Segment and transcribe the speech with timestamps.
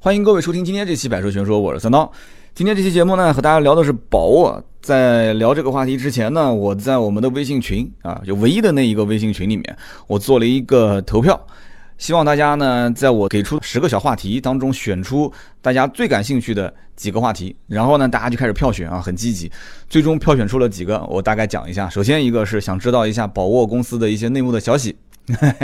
[0.00, 2.08] 欢迎各位收听今天这期《百车全说》，我是三刀。
[2.54, 4.62] 今天这期节目呢，和大家聊的是宝沃。
[4.80, 9.76] 在聊这个话题之前呢，我在我们的微信群啊，就唯一的那一个微信群里面，
[10.06, 11.38] 我做了一个投票，
[11.98, 19.50] 希望大家呢，在我给出十个小话题当中，选出大家最感兴趣的几个话题，然后呢，大家就开始票选啊，很积极。
[19.88, 21.90] 最终票选出了几个，我大概讲一下。
[21.90, 24.96] 首先一个是想知道一下宝沃公司的一些内幕的消息。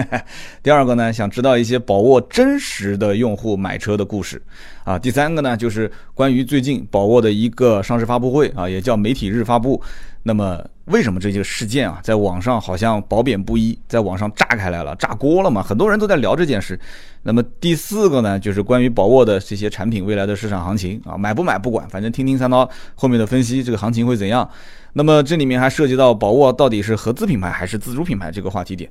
[0.62, 4.42] 第二个呢，想知道一些宝沃真实的用户买车的故事
[4.82, 4.98] 啊。
[4.98, 9.80] 第三个呢，就是关于最近宝沃的一个上市发布会啊，也叫媒体日发布。
[10.26, 15.62] 那么为什么这些事件啊，在网上好像褒贬不一，在网上炸开来了，炸锅了嘛？
[15.62, 16.78] 很多人都在聊这件事。
[17.22, 24.48] 那么第四个呢，就是关于宝沃的这些产品未来的市场行情啊，买不买不管，反正听听三刀后面的分析，这个行情会怎样？
[24.94, 28.90] 那么这里面还涉及到宝沃到底是合资品牌还是自主品牌这个话题点。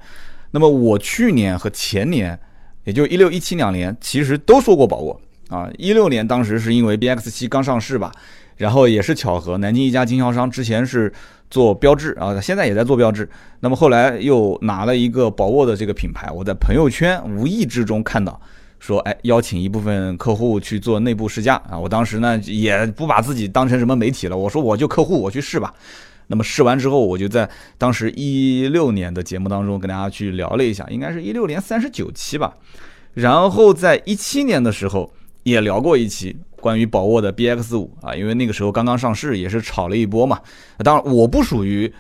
[0.52, 2.40] 那么我去年和前年，
[2.84, 5.20] 也就一六一七两年，其实都说过宝沃
[5.50, 5.68] 啊。
[5.80, 8.12] 一六年当时是因为 B X 七刚上市吧，
[8.58, 11.12] 然后也是巧合，南京一家经销商之前是
[11.50, 13.28] 做标志啊，现在也在做标志。
[13.60, 18.40] 那么后来又拿了一个宝沃的这个品牌，我在朋友圈无意之中看到，
[18.80, 21.78] 说哎邀请一部分客户去做内部试驾啊。
[21.78, 25.74] 我当时呢也不把自己当成什么媒体了，我说我就客户，我去试吧。
[26.28, 32.54] 那么试完之后，我就在当时一六年的节目当中跟大家去聊了一下，应该是一六年三十九期吧。
[33.14, 40.40] 然后在一七年的时候也聊过一期关于宝沃的 BX 五啊，因为那个时候刚刚上市，也是炒了一波嘛。
[40.80, 41.94] 当然我不属于。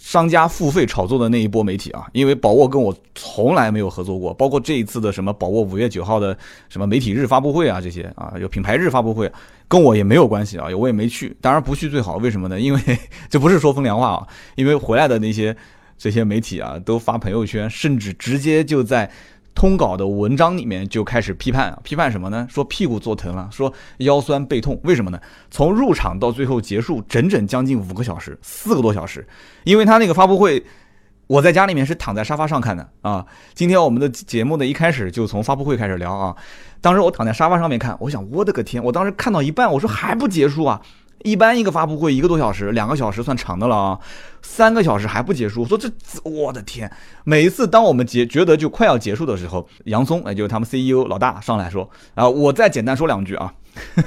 [0.00, 9.30] 商家付费炒作的那一波媒体啊，因为宝沃跟我从来没有合作过，包括这一次的什么宝沃五月九号的什么媒体日发布会啊，这些啊有品牌日发布会，
[9.66, 12.58] 跟我也没有关系啊，我也没去，当然不去最好，为什么呢？
[12.58, 12.80] 因为
[13.28, 15.54] 这不是说风凉话啊，因为回来的那些
[15.98, 19.10] 这些媒体啊，都发朋友圈，甚至直接就在。
[19.58, 22.46] 通稿的文章里面就开始批判，批判什么呢？
[22.48, 25.20] 说屁股坐疼了，说腰酸背痛，为什么呢？
[25.50, 29.26] 从入场到最后结束，整整将近五个小时，四个多小时。
[29.64, 30.64] 因为他那个发布会，
[31.26, 33.26] 我在家里面是躺在沙发上看的啊。
[33.52, 36.36] 今天我们的节目呢，一开始就从发布会开始聊啊。
[36.80, 40.80] 当时我躺在沙发上面看，我想我的个天，我当时看到一半，我说还不结束啊。
[41.24, 43.98] 一般一个发布会一个多小时，两个小时算长的了啊，
[44.42, 45.62] 三个小时还不结束。
[45.62, 45.90] 我说这，
[46.22, 46.90] 我的天！
[47.24, 53.52] 每一次当我们结觉得就快要结束的时候，杨松，也就是他们 CEO 老大上来说啊，我再简单说两句啊，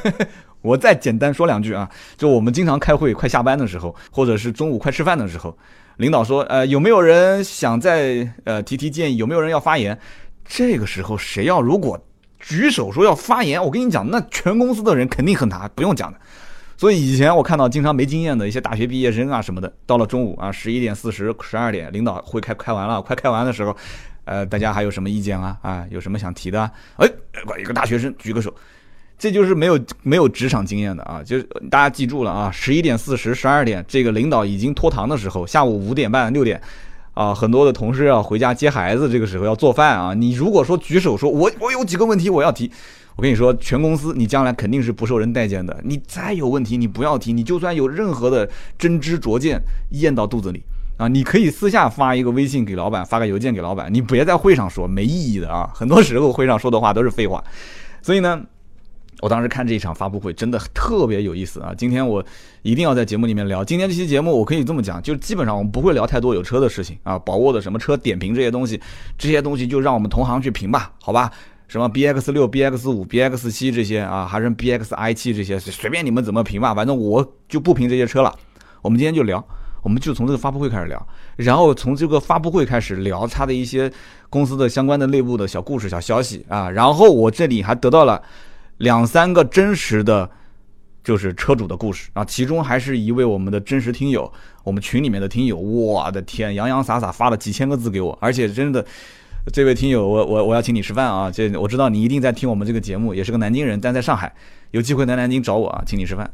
[0.61, 5.57] 我再简单说两句啊，就我们经常开会快下班的时候，或者是中午快吃饭的时候，
[5.97, 9.17] 领导说，呃，有没有人想再呃提提建议？
[9.17, 9.99] 有没有人要发言？
[10.45, 11.99] 这个时候谁要如果
[12.39, 16.19] 举手说要发言，我跟你讲，那全公司的人肯定恨他，不用讲的。
[16.81, 23.77] 所以以前我看到经常没经验的一些大学毕业生啊什么的，到了中午啊十一点四十、十二点，领导会开开完了，快开完的时候，
[24.25, 25.55] 呃，大家还有什么意见啊？
[25.61, 26.59] 啊，有什么想提的？
[26.95, 27.07] 哎，
[27.59, 28.51] 一个大学生举个手，
[29.15, 31.21] 这就是没有没有职场经验的啊！
[31.23, 36.59] 就是大家记住了啊，十一点四十、十二点，这个领导已经拖堂的时候，下午五点半、六点，
[37.13, 40.15] 啊，很多的同事要回家接孩子，这个时候要做饭啊。
[40.15, 42.71] 你如果说举手说，我我有几个问题我要提。
[43.15, 45.79] 我跟你说，全公司你将来肯定是不受人待见的。
[45.83, 47.33] 你再有问题，你不要提。
[47.33, 49.61] 你就算有任何的真知灼见，
[49.91, 50.63] 咽到肚子里
[50.97, 53.93] 啊，你可以私下发一个微信给老板，发个邮件给老板。
[53.93, 55.69] 你别在会上说，没意义的啊。
[55.75, 57.43] 很多时候会上说的话都是废话。
[58.01, 58.41] 所以呢，
[59.19, 61.73] 我当时看这一场发布会真的特别有意思啊。
[61.77, 62.25] 今天我
[62.61, 63.63] 一定要在节目里面聊。
[63.63, 68.79] 今天这期节目我可以这么讲，就基本上我们不会聊太多有车的事情啊，宝沃的什么车点评这些东西，
[69.17, 71.31] 这些东西就让我们同行去评吧，好吧？
[71.71, 78.37] 什么 B X 六、B X 五、B X 七这些啊，还是 B X I 七这些，随便你们怎么评吧，反正我就不评这些车了。
[78.81, 79.41] 我们今天就聊，
[79.81, 83.89] 我们就从这个发布会开始聊，然后从这个发布会开始聊它的一些
[84.29, 86.69] 公司的相关的内部的小故事、小消息啊。
[86.69, 88.21] 然后我这里还得到了
[88.79, 90.29] 两三个真实的，
[91.01, 94.29] 就是车主的故事啊，其中还是一位我们的真实听友，
[94.65, 98.85] 我们群里面的听友，我的天，洋洋洒洒发了几千个字给我，而且真的。
[99.51, 101.31] 这位听友，我我我要请你吃饭啊！
[101.31, 104.31] 这我知道你一定在听我们这个节目，也是个南京人，但在上海，
[104.69, 106.29] 有机会来南京找我啊，请你吃饭。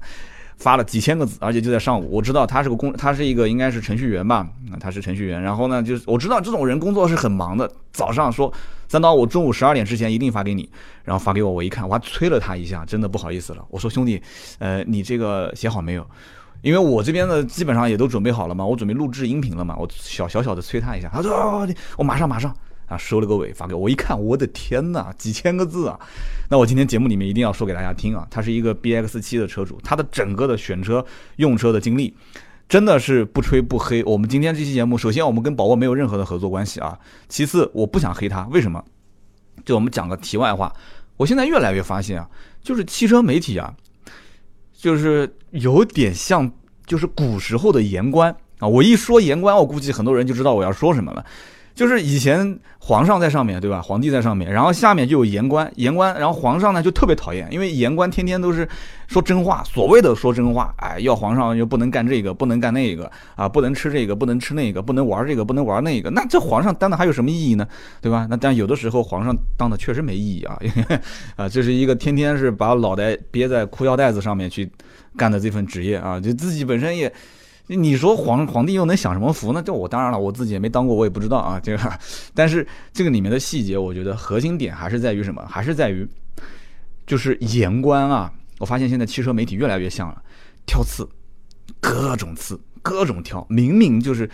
[0.57, 2.09] 发了几千个字，而且就在上午。
[2.11, 4.45] 我知道他是个工，他是一个应该是程序员吧？
[4.79, 5.41] 他是程序员。
[5.41, 7.71] 然后呢，就是我知道这种人工作是很忙的。
[7.91, 8.51] 早上说
[8.87, 10.67] 三刀，我中午十二点之前一定发给你，
[11.03, 13.63] 然后发给我，我一看，我还催了他一下，真的不好意思了。
[13.69, 14.21] 我说兄弟，
[14.57, 16.05] 呃，你这个写好没有？
[16.63, 19.75] 因为我这边的基本上也都准备好了嘛，我准备录制音频了嘛。
[19.77, 21.67] 我小小小的催他一下，他说
[21.97, 22.53] 我马上马上。
[22.87, 25.99] 啊，收了个尾发给我，我一看，我的天哪，几千个字啊！
[26.49, 31.05] 那我今天节目里面一定要说给大家听啊，他是一个 B X 七的车主，他的整个的选车
[31.35, 32.13] 用车的经历，
[32.69, 34.01] 真的是不吹不黑。
[34.05, 36.97] 我们今天这期节目，首先我们跟宝沃没有任何的合作关系啊，
[37.27, 38.83] 其次我不想黑他，为什么？
[39.65, 40.73] 就我们讲个题外话，
[41.17, 42.29] 我现在越来越发现啊，
[42.61, 43.75] 就是汽车媒体啊，
[44.71, 46.49] 就是有点像
[46.85, 48.67] 就是古时候的言官啊。
[48.67, 51.25] 我一说言官，我估计很多人就知道我要说什么了。
[51.77, 53.79] 就是以前皇上在上面对吧？
[53.79, 58.67] 皇帝在上面，然后下面就有言官，言官，然后皇上呢就特别讨厌，因为言官天天都是
[59.05, 67.67] 说真话，所谓的说真话，哎，要皇上又不能干这个，不能干那个啊，不能吃这个，不能吃那个，不能玩这个，不能玩那个，那这皇上当的还有什么意义呢？
[68.01, 68.25] 对吧？
[68.27, 70.59] 那但有的时候皇上当的确实没意义啊，
[71.35, 74.67] 啊，这是一个天天是把脑袋憋在裤腰带子上面去
[75.15, 77.13] 干的这份职业啊，就自己本身也。
[77.67, 79.61] 你说皇皇帝又能享什么福呢？
[79.61, 81.59] 这我当然了，我自己也没当过，我也不知道啊。
[81.61, 81.99] 这个，
[82.33, 85.45] 但是这个里面的细节，我觉得核心点还是在于什么？
[85.49, 86.07] 还是在于，
[87.05, 88.31] 就是言官啊。
[88.59, 90.21] 我发现现在汽车媒体越来越像了，
[90.65, 91.07] 挑刺，
[91.81, 93.45] 各种刺，各种挑。
[93.49, 94.29] 明明就是，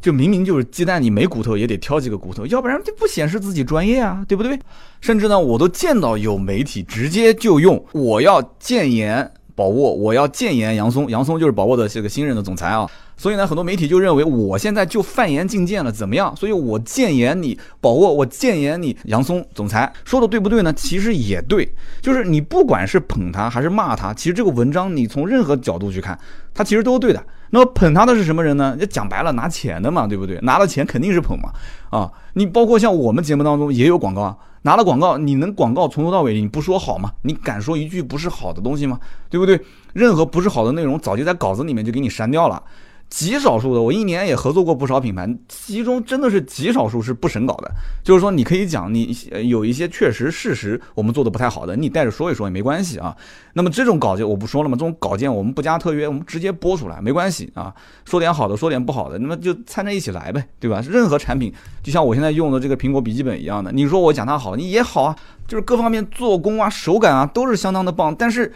[0.00, 4.58] 就明明就是鸡蛋，你没骨头也得挑几个骨头，要不然就不显示自己专业啊，对不对？
[5.00, 9.32] 甚至呢，我都见到有媒体直接就用我要谏言。
[9.62, 12.84] 宝沃，我要谏言杨松，杨松就是宝沃的这个新任的总裁啊，
[13.16, 16.34] 所以呢，很多媒体就认为我现在就犯言进谏了，怎么样？
[16.34, 20.72] 所以我谏言你宝沃，我谏言你杨松总裁，说的对不对呢？
[20.72, 26.18] 其实也对，就是你不管是捧他还是骂他，其实这个文章你从任何角度去看，
[26.52, 27.24] 他其实都对的。
[27.50, 28.76] 那么捧他的是什么人呢？
[28.76, 30.40] 就讲白了，拿钱的嘛，对不对？
[30.42, 31.52] 拿了钱肯定是捧嘛，
[31.96, 34.36] 啊，你包括像我们节目当中也有广告啊。
[34.62, 37.12] 拿了广告，你能广告从头到尾你不说好吗？
[37.22, 38.98] 你敢说一句不是好的东西吗？
[39.28, 39.60] 对不对？
[39.92, 42.62] 任何不是好的内容，早就在稿子里面就给你删掉了。
[43.12, 47.70] 极少数的，我一年也合作过不少品牌，其中真的是极少数是不审稿的。
[48.02, 49.14] 就是说，你可以讲你
[49.44, 53.14] 有一些确实事实我们做的不太好的，你带着说一说也没关系啊。
[53.52, 57.74] 那么这种稿件我不说了嘛，这种稿件我们不加特约，我们直接播出来没关系啊。
[58.06, 60.82] 说点好的，说点不好的，那么就掺在一起来呗，对吧？
[60.88, 65.14] 任何产品就像我现在用的这个苹果笔记本一样的，你说我讲它好，你也好啊，
[65.46, 68.14] 就是各方面做工啊、手感啊都是相当的棒。
[68.14, 68.50] 但是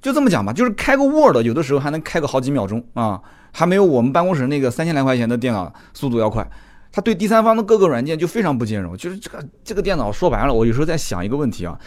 [0.00, 3.20] 就这么讲吧，就是开个 Word 有的时候还能开个好几秒钟啊。
[3.52, 6.44] 还没有我们办公室那个三千来块钱的电脑速度要快，
[6.90, 8.96] 它对第三方的各个软件就非常不兼容。
[8.96, 11.78] 就是这个这个电脑说白了，我有时候在想一个问题啊，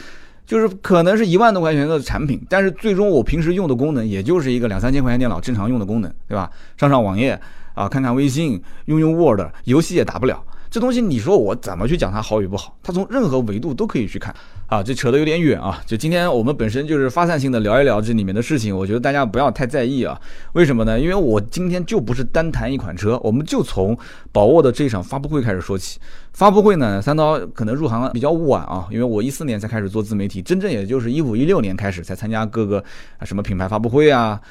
[0.46, 6.50] 就是可能是一万多块钱的产品，但是最终我平时用的功能也就是一个两三千块钱电脑正常用的功能，对吧？
[6.78, 7.40] 上上网页
[7.74, 10.42] 啊，看看微信，用用 Word，游戏也打不了。
[10.70, 12.78] 这东西你说我怎么去讲它好与不好？
[12.84, 14.36] 它从任何维度都可以去看
[14.68, 15.82] 啊，这扯得有点远啊。
[15.86, 20.20] 就今天我们本身就是发散性的聊一聊这里面的事情，我觉得大家不要太在意啊。
[20.54, 21.00] 为什么呢？
[21.00, 23.96] 因为我今天就不是单谈一款车，我们就从
[24.32, 26.00] 宝沃的这场发布会开始说起。
[26.34, 32.84] 发布会呢，三刀可能入行比较晚啊，因为我一四年才开始做自媒体，真正也就是一五一六年开始才参加各个
[33.20, 34.42] 啊什么品牌发布会啊，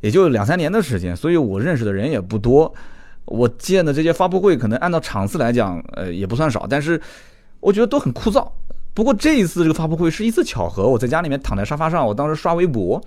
[0.00, 2.72] 也就两三年的时间，所以我认识的人也不多。
[3.26, 7.00] 我见的这些发布会，可能按照场次来讲，呃，也不算少，但是
[7.60, 8.44] 我觉得都很枯燥。
[8.92, 13.00] 不过这一次这个发布会是一次巧合，我在家里面躺在沙发上，我当时刷微博，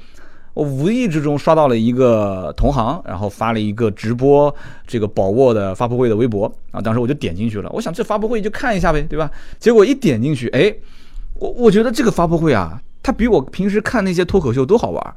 [0.53, 4.53] 我无意之中刷到了一个同行，然后发了一个直播
[4.88, 9.30] 这个宝沃的发布会的微博啊，当时我就点进去了，我想这发布会就看一下呗，对吧？
[9.59, 10.74] 结果一点进去，哎，
[11.35, 15.15] 我我觉得这个发布会啊，它比我平时看那些脱口秀都好玩。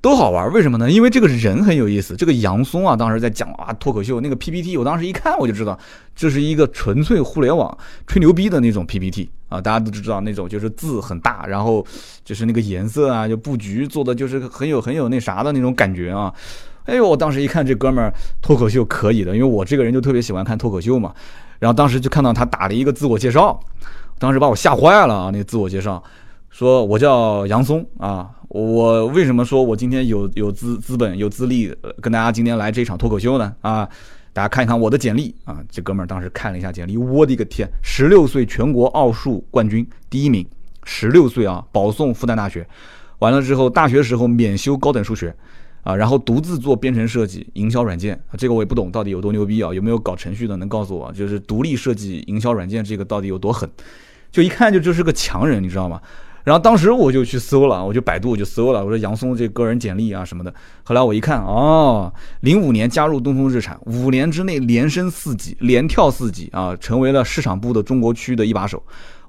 [0.00, 0.88] 都好玩，为什么呢？
[0.90, 2.14] 因为这个人很有意思。
[2.14, 5.76] 这个杨松啊，当时在讲啊脱口秀那个 PPT，我当时一看我就知道，
[6.14, 7.76] 这是一个纯粹互联网
[8.06, 9.60] 吹牛逼的那种 PPT 啊。
[9.60, 11.84] 大家都知道那种就是字很大，然后
[12.24, 16.32] 就是那个颜色啊，就布局做的就是很有很有那啥的那种感觉啊。
[16.84, 21.12] 哎呦，我当时一看这哥们儿脱口秀可以的，因为我这个人就特别喜欢看脱口秀嘛。
[21.58, 23.58] 然后当时就看到他打了一个自我介绍，
[24.20, 25.30] 当时把我吓坏了啊！
[25.32, 26.00] 那个自我介绍
[26.48, 28.30] 说我叫杨松啊。
[28.56, 31.70] 我为什么说我今天有有资资本有资历
[32.00, 33.54] 跟大家今天来这场脱口秀呢？
[33.60, 33.86] 啊，
[34.32, 40.46] 大家看一看我的简历啊，这哥们儿当时看了一下简历，我的个天，十六岁全国奥数冠军第一名，
[40.84, 42.66] 十六岁啊，保送复旦大学，
[43.18, 45.36] 完了之后大学时候免修高等数学，
[45.82, 51.12] 啊，然后独自做编程设计营销软件，这个我也不懂到底有多牛逼啊，有没有搞程序的能告诉我？
[51.12, 53.68] 就是独立设计营销软件这个到底有多狠？
[54.32, 56.00] 就一看就就是个强人，你知道吗？
[56.46, 60.54] 然后当时我就去搜了，我就百度我就搜了，我说杨松这个人简历啊什么的。
[60.84, 68.80] 后来我一看，哦，零五年加入东风日产，五年之内连升四级，连跳四级啊，成为了市场部的中国区的一把手。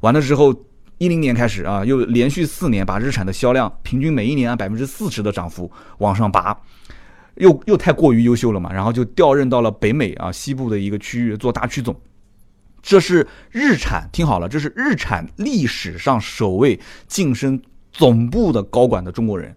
[0.01, 0.53] 完了之后，
[0.99, 6.55] 一零年开始啊，又连续四年把日产的销量平均每一年按百分之四十的涨幅往上拔，
[7.37, 11.95] 又又太过于优秀了嘛，然后就调任到了北美啊西部的一个区域做大区总。
[12.87, 19.53] 这是日产，听好了，这是日产历史上首位晋升总部的高管的中国人，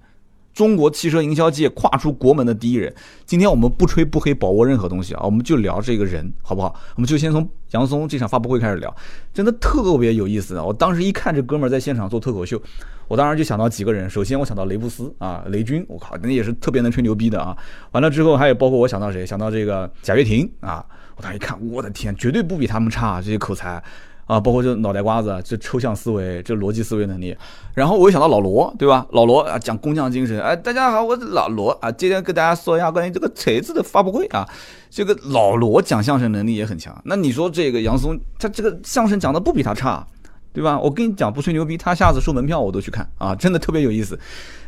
[0.60, 2.94] 中国汽车营销界跨出国门的第一人。
[3.24, 6.78] 今天我们不吹不黑宝沃任何东西啊，我们就聊这个人，好不好？
[6.96, 8.94] 我们就先从杨松这场发布会开始聊，
[9.32, 10.62] 真的特别有意思啊！
[10.62, 12.60] 我当时一看这哥们儿在现场做脱口秀，
[13.08, 14.10] 我当时就想到几个人。
[14.10, 17.56] 首先我想到雷布斯啊，雷军，我靠，那也是特别能吹牛逼的啊。
[17.92, 19.24] 完了之后还有包括我想到谁？
[19.24, 20.84] 想到这个贾跃亭啊，
[21.16, 23.82] 我当时一看，我的天，绝对不比他们差这些口才。
[24.30, 27.36] 啊，包括这脑袋瓜子，这抽象思维，这逻辑思维能力，
[27.74, 29.04] 然后我又想到老罗，对吧？
[29.10, 30.40] 老罗啊，讲工匠精神。
[30.40, 34.48] 哎，大家好，我是老罗啊，今天跟大家说一下关于这个锤子的发布会啊。
[34.88, 36.96] 这个老罗讲相声能力也很强。
[37.06, 40.06] 那你说这个杨松，他这个相声讲的不比他差，
[40.52, 40.78] 对吧？
[40.78, 44.16] 我跟你讲，不吹牛逼，他下次收门票我都去看啊，真的特别有意思。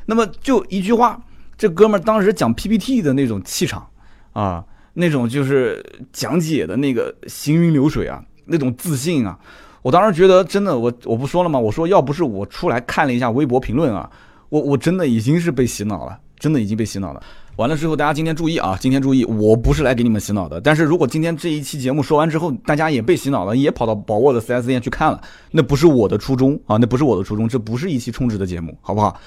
[0.07, 1.23] 那么就一句话，
[1.57, 3.87] 这哥们儿当时讲 PPT 的那种气场
[4.33, 4.65] 啊，
[4.95, 8.25] 那种就是讲解的那个行云流水啊。
[8.45, 9.39] 那种自信啊，
[9.83, 11.59] 我当时觉得真的，我我不说了吗？
[11.59, 14.09] 我说要不是我出来看了一下微博评论啊，
[14.49, 17.23] 我我真的已经是被洗脑了，真的已经被洗脑了。
[17.57, 20.59] 完了之后，大家今天注意啊，今天注意，我不是来给你们洗脑的。
[20.59, 25.21] 但是如果今天这一期节目说完之后，大家也被洗脑了，也跑到宝沃的 4S 店去看了，
[25.51, 29.21] 那不是我的初衷啊，那不是我的初衷，这不是一期充值的节目，好不好？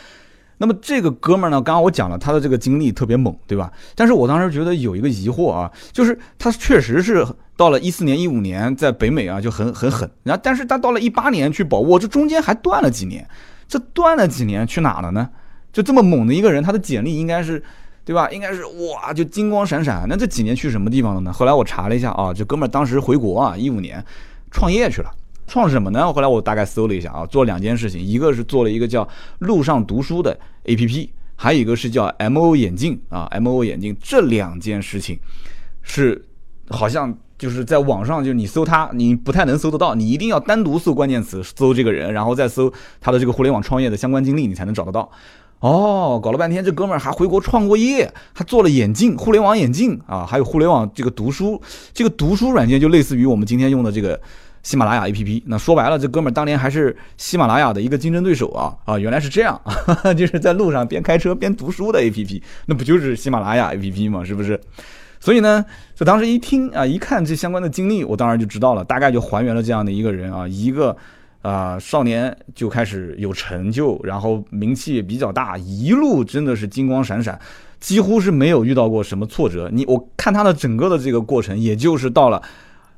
[0.57, 3.71] 那么这个哥们儿呢，刚刚我讲了他的这个经历特别猛，对吧？
[3.95, 7.25] 但是我当时觉得有一个疑惑啊，就是他确实是
[7.57, 13.27] 到了一四年、一五年在北美啊就很很狠，然后但是他到了一八年去宝沃，这中间还断了几年，
[13.67, 15.29] 这断了几年去哪了呢？
[15.73, 17.61] 就这么猛的一个人，他的简历应该是，
[18.05, 18.29] 对吧？
[18.31, 20.05] 应该是哇，就金光闪闪。
[20.07, 21.33] 那这几年去什么地方了呢？
[21.33, 24.01] 后来我查了一下啊，这哥们儿当时回国啊，一五年
[24.51, 25.11] 创业去了。
[25.47, 26.11] 创什么呢？
[26.11, 29.07] 后来我大概搜了一下啊，做两件事情，一个是做了一个叫
[29.39, 35.19] 路上读书的 APP，还有一个是叫 MO 眼镜啊，MO 眼镜这两件事情
[35.83, 36.25] 是
[36.69, 45.11] 好像就是在网上，就是你搜他，你不太能搜得到，你一定要单独搜关键词，搜这个人，然后再搜他的这个互联网创业的相关经历，你才能找得到。
[45.59, 51.61] 哦，搞了半天，这哥们儿还回国创过业，还做了眼镜，互联网眼镜啊，还有互联网这个读书，
[51.93, 54.19] 这个读书软件就类似于我们今天用的这个。
[54.65, 59.61] 喜马拉雅 APP，那说白了，这哥们儿当年还是喜马拉雅的一个竞争对手啊啊，原来是这样，
[60.17, 64.25] 就是在路上边开车边读书的 APP，那不就是喜马拉雅 APP 吗？
[64.25, 64.59] 是不是？
[65.19, 70.97] 所以呢，就当时一听啊，一看这相关的经历，我当然就知道了，大概就还原了这样的一个人啊，一个
[71.43, 77.39] 啊少年就开始有成就，然后名气也比较大，一路真的是金光闪闪，
[77.79, 79.69] 几乎是没有遇到过什么挫折。
[79.71, 82.41] 你我看他的整个的这个过程，也就是到了。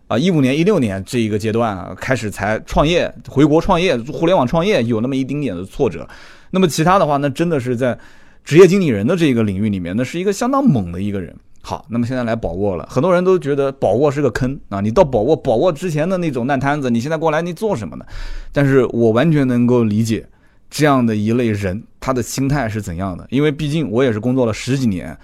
[0.07, 6.07] 啊，一五年、一六年这一个阶段啊，开始才创业，回国创业，互联网创业有那么一丁点的挫折。
[6.51, 7.97] 那么其他的话，那真的是在
[8.45, 11.35] 职业经理人的这个领域里面，那是一个相当猛的一个人。
[11.61, 14.79] 好，那么现在来宝沃了，很多人都觉得宝沃是个坑啊。
[14.79, 18.05] 你到宝沃，宝沃之前的那种烂摊子，你现在过来你做什么呢？
[18.53, 20.25] 但是我完全能够理解
[20.69, 25.17] 这样的一类人他的心态是怎样的，因为毕竟我也是工作了十几年。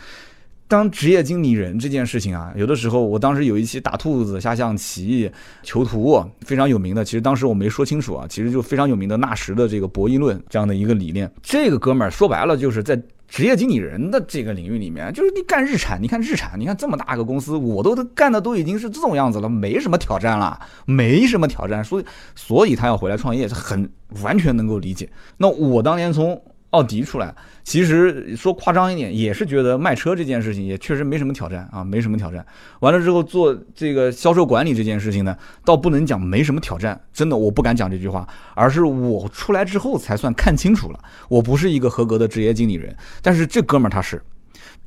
[0.73, 5.29] 当职业经理人这件事情啊，有的时候我当时有一期打兔子、下象棋、
[5.61, 11.31] 囚徒非常有名的，其实当时我没说清楚啊，其实就非常有名的纳什的这个博弈论这样的一个理念。
[11.43, 23.87] 这个哥们儿说白了就是在职业经理人的这个领域里面，就是你干日产，你看日产，你看这么大个公司，我都干的都已经是这种样子了，没什么挑战了，没什么挑战，所以所以他要回来创业是很
[24.23, 25.07] 完全能够理解。
[25.37, 26.41] 那我当年从
[26.73, 32.43] 奥迪出来，其实说夸张一点，也是觉得卖车这件事情也确实没什么挑战啊，没什么挑战。
[32.79, 40.99] 完了之后做这个销售管理这件事情呢，倒不能讲没什么挑战，真的我不敢讲这句话，而是我出来之后才算看清楚了，
[41.29, 44.19] 我不是一个合格的职业经理人，但是这哥们儿他是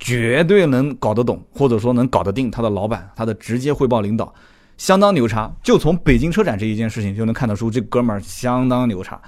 [0.01, 4.35] 绝对能搞得懂，或者说能搞得定他的老板，他的直接汇报领导，
[4.77, 5.55] 相当牛叉。
[5.63, 9.23] 就从北京车展这一件事情就能看得出，这哥们儿相当牛叉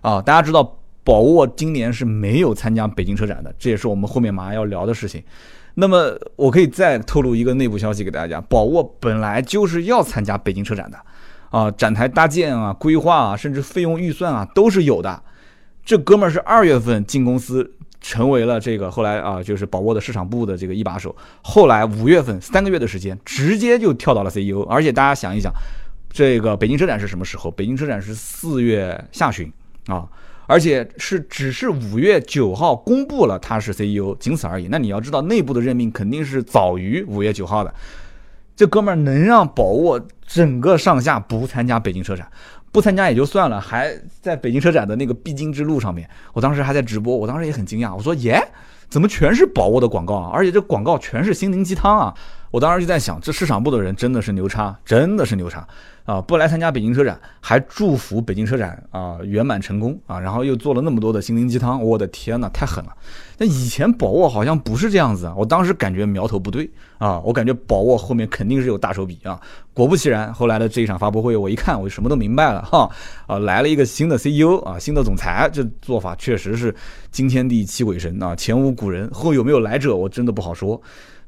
[0.00, 0.20] 啊！
[0.20, 0.76] 大家知道。
[1.02, 5.22] 宝沃今年是没有参加北京车展的，这也是我们后面马上要聊的事情。
[5.74, 10.98] 那么我可以再透露一个内部消息给大家：宝沃本来就是要参加北京车展的，
[11.50, 15.22] 啊，展台搭建啊、规划啊，甚至费用预算啊都是有的。
[15.84, 21.14] 这哥们儿是二月份进公司，成为了这个后来啊，就是宝沃的市场部的这个一把手。
[21.40, 24.62] 后来五月份三个月的时间，直接就跳到了 CEO。
[24.64, 25.52] 而且大家想一想，
[26.12, 27.50] 这个北京车展是什么时候？
[27.50, 29.50] 北京车展是四月下旬
[29.86, 30.06] 啊。
[30.50, 34.66] 而且是只是五月九号公布了他是 CEO，仅此而已。
[34.68, 37.72] 那你要知道，内部的任命肯定是早于五月九号的。
[38.56, 42.28] 这哥们儿能让宝沃整个上下不参加北京车展，
[42.72, 46.10] 不参加也就算了，还在北京车展的那个必经之路上面。
[46.32, 48.42] 我当时还在直播，我当时也很惊讶，我说耶，
[48.88, 50.30] 怎么全是宝沃的广告啊？
[50.34, 52.14] 而且这广告全是心灵鸡汤啊！
[52.50, 55.66] 我当时就在想，这市场部的人真的是牛叉，真的是牛叉
[56.04, 56.20] 啊！
[56.20, 60.18] 不来参加北京车展，还祝福北京车展啊圆满成功啊！
[60.18, 62.92] 然后又做了那么多的心灵鸡汤，我的天呐，太狠了！
[63.38, 69.40] 那以前宝沃好像不是这样子啊，我当时感觉苗头不对啊，我感觉宝沃后面肯定是有大手笔啊！
[69.72, 72.90] 果不其然，后来的这一场发布会，我一看，我就什么都明白了哈！
[73.28, 76.74] 啊，来了一个新的 CEO 啊，新的总裁，这做法确实是
[77.12, 80.82] 惊天地泣鬼神啊，前无古人，后有没有来者，我真的不好说。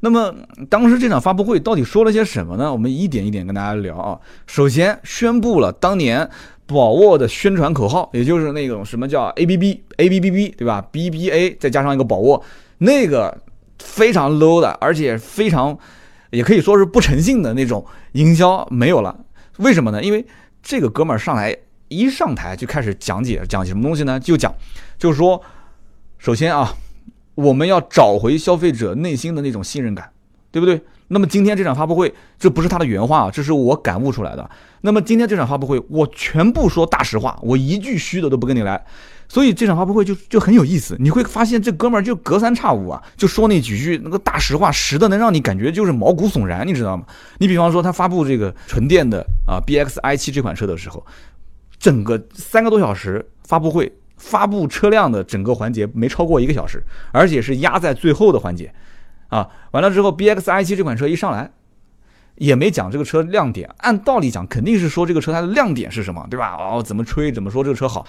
[0.04, 0.34] 那么
[0.68, 2.72] 当时这场发布会到底说了些什么呢？
[2.72, 4.18] 我们一点一点跟大家聊啊。
[4.48, 6.28] 首先宣布了当年
[6.66, 12.44] 宝沃的宣传口号，也就是那种什么叫 A B B A B B B 对吧？B B A 再加上一个宝沃，
[12.78, 13.40] 那个
[13.78, 15.78] 非常 low 的，而且非常
[16.30, 19.16] 也可以说是不诚信的那种营销没有了。
[19.58, 20.02] 为什么呢？
[20.02, 20.26] 因为
[20.64, 21.56] 这个哥们儿上来
[21.86, 24.18] 一上台就开始讲解，讲什么东西呢？
[24.18, 24.52] 就讲
[24.98, 25.40] 就是说，
[26.18, 26.74] 首先啊。
[27.34, 30.10] 我们要找回消费者内心的那种信任感，
[30.50, 30.80] 对不对？
[31.08, 34.50] 那么今天这场发布会，这不是他的原话啊，这是我感悟出来的。
[34.80, 38.82] 那么今天这场发布会，我全部说大实话，我一句虚的都不跟你来。
[39.28, 47.04] 所以这场发布会就就很有意思，你会发现这哥们儿就隔三差五啊，就说那几句那个大实话，实的能让你感觉就是毛骨悚然，你知道吗？
[47.38, 51.04] 你比方说他发布这个纯电的啊 BX i7 这款车的时候，
[51.78, 53.90] 整个三个多小时发布会。
[54.22, 58.72] 发布车辆的整个环节没超过一个小时，而且是压在最后的环节，
[59.28, 61.50] 啊，完了之后，B X i 七这款车一上来，
[62.36, 66.56] 也没讲这个车亮点，按道理讲肯定是说这个车它的亮点是什么，对吧？
[66.56, 68.06] 哦，怎么吹，怎么说这个车好。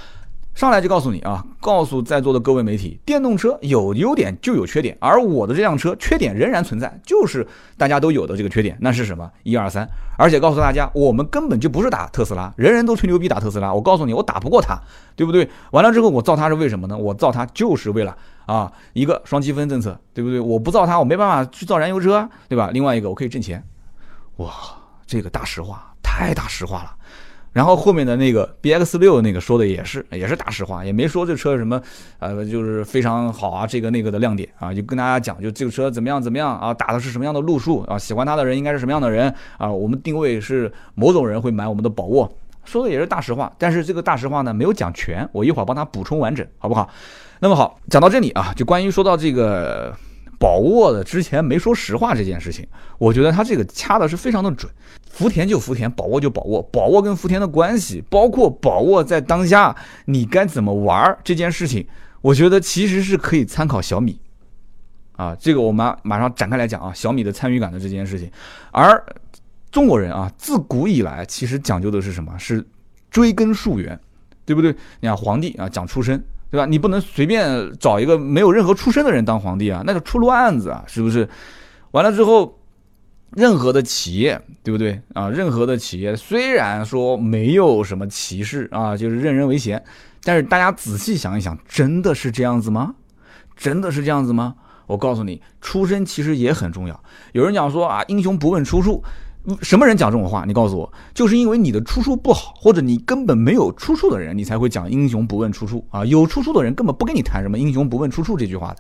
[0.53, 7.45] 上来就告诉你啊，告诉在座的各位媒体，电动车有优点就有缺点，而我的这辆车缺点仍然存在，就是
[7.75, 9.29] 大家都有的这个缺点，那是什么？
[9.41, 14.79] 一二三，而且告诉大家，我们根本就不是打特斯拉，人人都吹牛逼打特斯拉，我告诉你，我打不过它，
[15.15, 15.50] 对不对？
[15.72, 16.95] 完了之后，我造它是为什么呢？
[16.95, 20.39] 我造它就是为了啊，一个双积分政策，对不对？
[20.39, 22.69] 我不造它，我没办法去造燃油车，对吧？
[22.72, 23.63] 另外一个，我可以挣钱，
[24.38, 24.51] 哇，
[25.07, 26.91] 这个大实话，太大实话了。
[27.53, 31.79] 然后后面的那个 B X 六那个说的也是也是大实话，也没说这车什么，
[32.17, 42.27] 呃，就是非常好啊，这个那个的亮点啊，就跟大家讲，就这个车怎么样怎么样啊，打的是什么样的路数啊，喜欢它的人应该是什么样的人啊，我们定位是某种人会买我们的宝沃，
[42.65, 46.89] 说的也是大实话，但是这个大实话呢没有讲全，我一会儿帮他补充完整，好不好？
[47.39, 49.95] 那么好，讲到这里啊，就关于说到这个。
[50.44, 54.70] 宝沃的之前没说实话这件事情，我觉得他这个掐的是非常的准。
[55.10, 61.88] 福田就福田，宝沃就宝沃，宝沃跟福田的关系，包括宝沃在当下你该怎么玩这件事情，
[62.20, 64.20] 我觉得其实是可以参考小米。
[65.16, 68.29] 啊，这个我们马上展开来讲啊，小米的参与感的这件事情。
[68.74, 69.01] 而
[69.72, 72.38] 中国人啊，自古以来其实讲究的是什么？
[72.38, 72.62] 是
[73.10, 73.98] 追根溯源，
[74.44, 74.75] 对不对？
[75.00, 76.22] 你看皇帝啊，讲出身。
[76.53, 76.68] 对吧？
[76.68, 81.27] 你不能随便找一个没有任何出身的人当皇帝啊，那就出乱子啊，是不是？
[81.89, 82.59] 完了之后，
[83.31, 85.31] 任何的企业，对不对啊？
[85.31, 89.83] 任何的企业虽然说没有什么歧视啊，就是任人唯贤，
[90.24, 92.94] 但是大家仔细想一想，真的是这样子吗？
[93.57, 94.53] 真的是这样子吗？
[94.85, 97.03] 我告诉你，出身其实也很重要。
[97.31, 99.03] 有人讲说啊，英雄不问出处。
[99.62, 100.46] 什么人讲这种话？
[100.46, 106.06] 你告诉我，就是因为你的出处不好，或者你根本没有出处的人，你才会讲英雄不问出处啊。
[106.06, 108.77] 有出处的人根本不跟你谈什么英雄不问出处这句话的。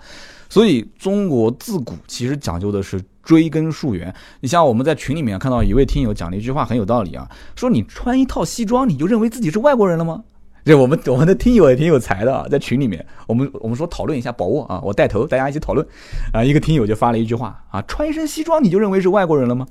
[0.49, 4.13] 所以中国自古其实讲究的是追根溯源。
[4.39, 10.23] 你像我们在群里面看到一位听友讲了一句话很有道理啊，说你穿一套西装你就认为自己是外国人了吗？
[10.63, 15.85] 这我们我们的听友也挺有才的啊，在群里面我们我们说讨论一下宝沃啊，我带头大家一起讨论
[16.31, 19.67] 啊，一个听友就发了一句话啊，穿一身西装你就认为是外国人了吗？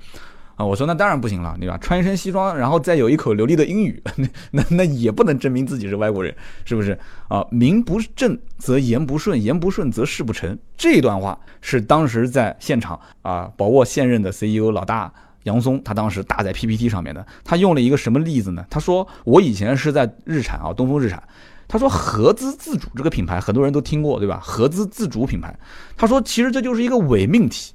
[0.57, 1.79] 啊，我说那当然不行了，对吧？
[1.79, 6.35] 穿一身西装，然后再有一口流利的英语， 那那那也不能证明自己是外国人，
[6.65, 6.99] 是不是？
[7.29, 10.57] 啊，名不正则言不顺，言不顺则事不成。
[10.77, 15.13] 这段话是当时在现场啊，宝沃现任的 CEO 老大
[15.45, 17.27] 杨松，他当时打在 PPT 上面的。
[17.43, 18.65] 他用了一个什么例子呢？
[18.69, 21.23] 他说我以前是在日产啊，东风日产。
[21.67, 24.39] 他说合资自主这个品牌很多人都听过，对吧？
[24.43, 25.59] 合资自主品牌，
[25.97, 27.73] 他说其实这就是一个伪命题，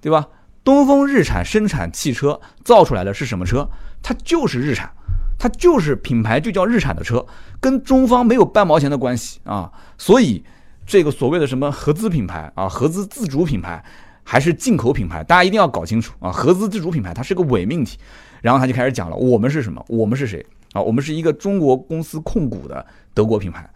[0.00, 0.26] 对吧？
[0.64, 3.68] 东风日产生产汽车造出来的是什么车？
[4.02, 4.90] 它就是日产，
[5.38, 7.24] 它就是品牌就叫日产的车，
[7.60, 9.70] 跟中方没有半毛钱的关系啊！
[9.98, 10.42] 所以
[10.86, 13.84] 这个所谓的什么合资品牌啊，合资自主品牌
[14.22, 16.32] 还是进口品牌，大家一定要搞清楚啊！
[16.32, 17.98] 合资自主品牌它是个伪命题。
[18.40, 19.82] 然后他就开始讲了，我们是什么？
[19.88, 20.82] 我们是谁啊？
[20.82, 23.66] 我们是一个中国公司控股的德国品牌。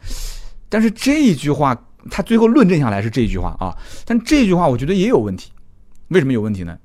[0.69, 1.75] 但是这一句话，
[2.11, 3.75] 他最后论证下来是这一句话啊，
[4.05, 5.51] 但这句话我觉得也有问题。
[6.09, 6.79] 为什么有问题呢？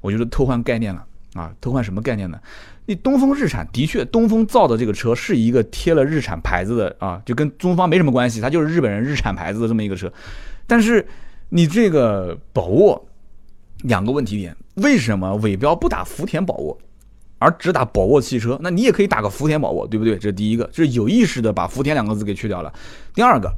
[0.00, 1.52] 我觉得偷换概念了啊！
[1.60, 2.38] 偷换什么概念呢？
[2.86, 10.12] 你东风日产的确，东风造的这个车是一个贴了日产牌子的啊，就跟中方没什么关系，它就是日本人日产牌子的这么一个车。
[10.66, 11.04] 但是
[11.48, 13.08] 你这个宝沃
[13.82, 16.78] 两个问题点，为什么尾标不打福田宝沃，
[17.38, 18.56] 而只打宝沃汽车？
[18.62, 20.14] 那你也可以打个福田宝沃，对不对？
[20.14, 22.72] 这是第一个，这是有意识的把福田两个字给去掉了。
[23.12, 23.52] 第二个，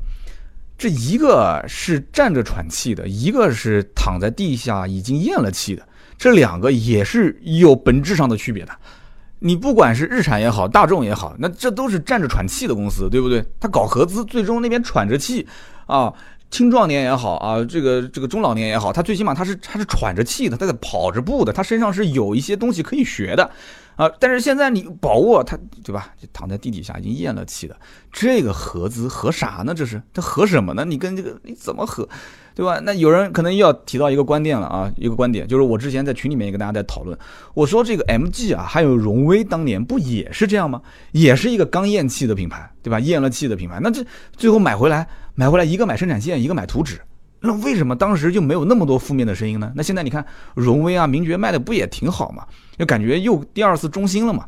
[0.79, 5.87] 这一个是站着喘气的，一个是躺在地下已经咽了气的，
[6.17, 8.73] 这两个也是有本质上的区别的。
[9.41, 13.45] 你不管是日产也好，大众也好，那这都是站着喘气的公司，对不对？
[13.61, 15.47] 他搞合资，最终那边喘着气
[15.87, 16.15] 啊。
[16.51, 23.51] 青壮年也好啊，这个这个中老年也好，他最起码他是他是喘着气的，他在跑着步的，他身上是有一些东西可以学的
[23.99, 24.11] 啊。
[24.19, 27.77] 但是现在你宝沃他对吧，就躺在地底下已经咽了气的，
[28.11, 29.75] 这个合资合啥呢？
[29.75, 30.87] 这是他合什么呢？
[30.87, 32.09] 你跟这个你怎么合，
[32.55, 32.81] 对吧？
[32.83, 37.19] 那有人可能又要提到一个观点了啊，一个观点就是我之前在群里面也跟大家在讨论，
[37.53, 40.81] 我说这个 MG 啊，还有荣威当年不也是这样吗？
[41.13, 42.99] 也是一个刚咽气的品牌，对吧？
[43.01, 44.03] 咽了气的品牌，那这
[44.37, 45.07] 最后买回来。
[45.35, 47.01] 买回来一个买生产线，一个买图纸，
[47.41, 49.73] 那为什么当时就没有那么多负面的声音呢？
[49.77, 50.25] 那现在你看
[50.55, 52.45] 荣威啊、名爵卖的不也挺好嘛？
[52.79, 54.45] 就感觉又第二次中心了嘛。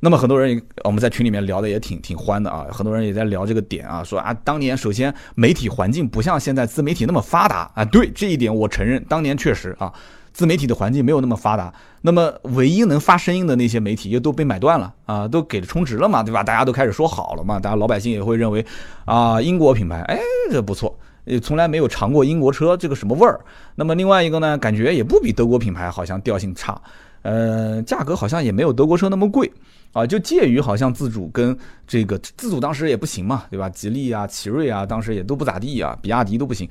[0.00, 9.92] 那么很多人我们在群里面聊的也挺挺欢的啊，很多人也在聊这个点啊，说啊，当年首先媒体环境不像现在自媒体那么发达啊，对这一点我承认，当年确实啊。
[10.32, 11.72] 自媒体的环境没有那么发达，
[12.02, 16.42] 那么唯一能发声音的那些媒体又都被买断了啊，都给充值了嘛，对吧？
[16.42, 18.62] 大家都开始说好了嘛，大家老百姓也会认为
[19.06, 20.18] 啊，英国品牌，哎，
[20.50, 20.94] 这不错，
[21.26, 23.38] 也从来没有尝过英国车这个什么味儿。
[23.74, 26.80] 那么另外一个呢，感觉也不比德国品牌好像调性差，
[27.20, 29.52] 呃，价格好像也没有德国车那么贵
[29.92, 31.54] 啊，就介于好像自主跟
[31.86, 33.68] 这个自主当时也不行嘛，对吧？
[33.68, 36.66] 吉利啊、奇瑞啊，当时也都不咋地啊，比亚迪都不行，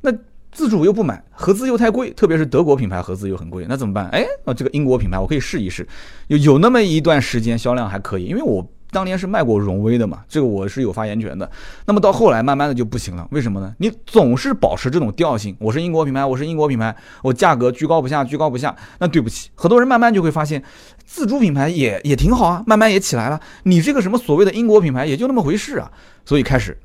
[0.00, 0.12] 那。
[0.52, 4.08] 自主又不买，合资又太贵，特别是德国品牌合资又很贵，那怎么办？
[4.08, 5.86] 哎，那这个英国品牌我可以试一试，
[6.26, 11.50] 有有那么一段时间销量还可以，因为我当年是卖过荣威的嘛，这个我是有发言权的。
[11.86, 13.74] 那么到后来慢慢的就不行了，为什么呢？
[13.78, 18.74] 你总是保持这种调性，我是英国品牌，我是英国品牌，我价格居高不下，居高不下。
[18.98, 20.62] 那对不起，很多人慢慢就会发现，
[21.04, 23.40] 自主品牌也也挺好啊，慢慢也起来了。
[23.64, 25.90] 你这个什么所谓的英国品牌也就那么回事啊。
[26.24, 26.76] 所以开始，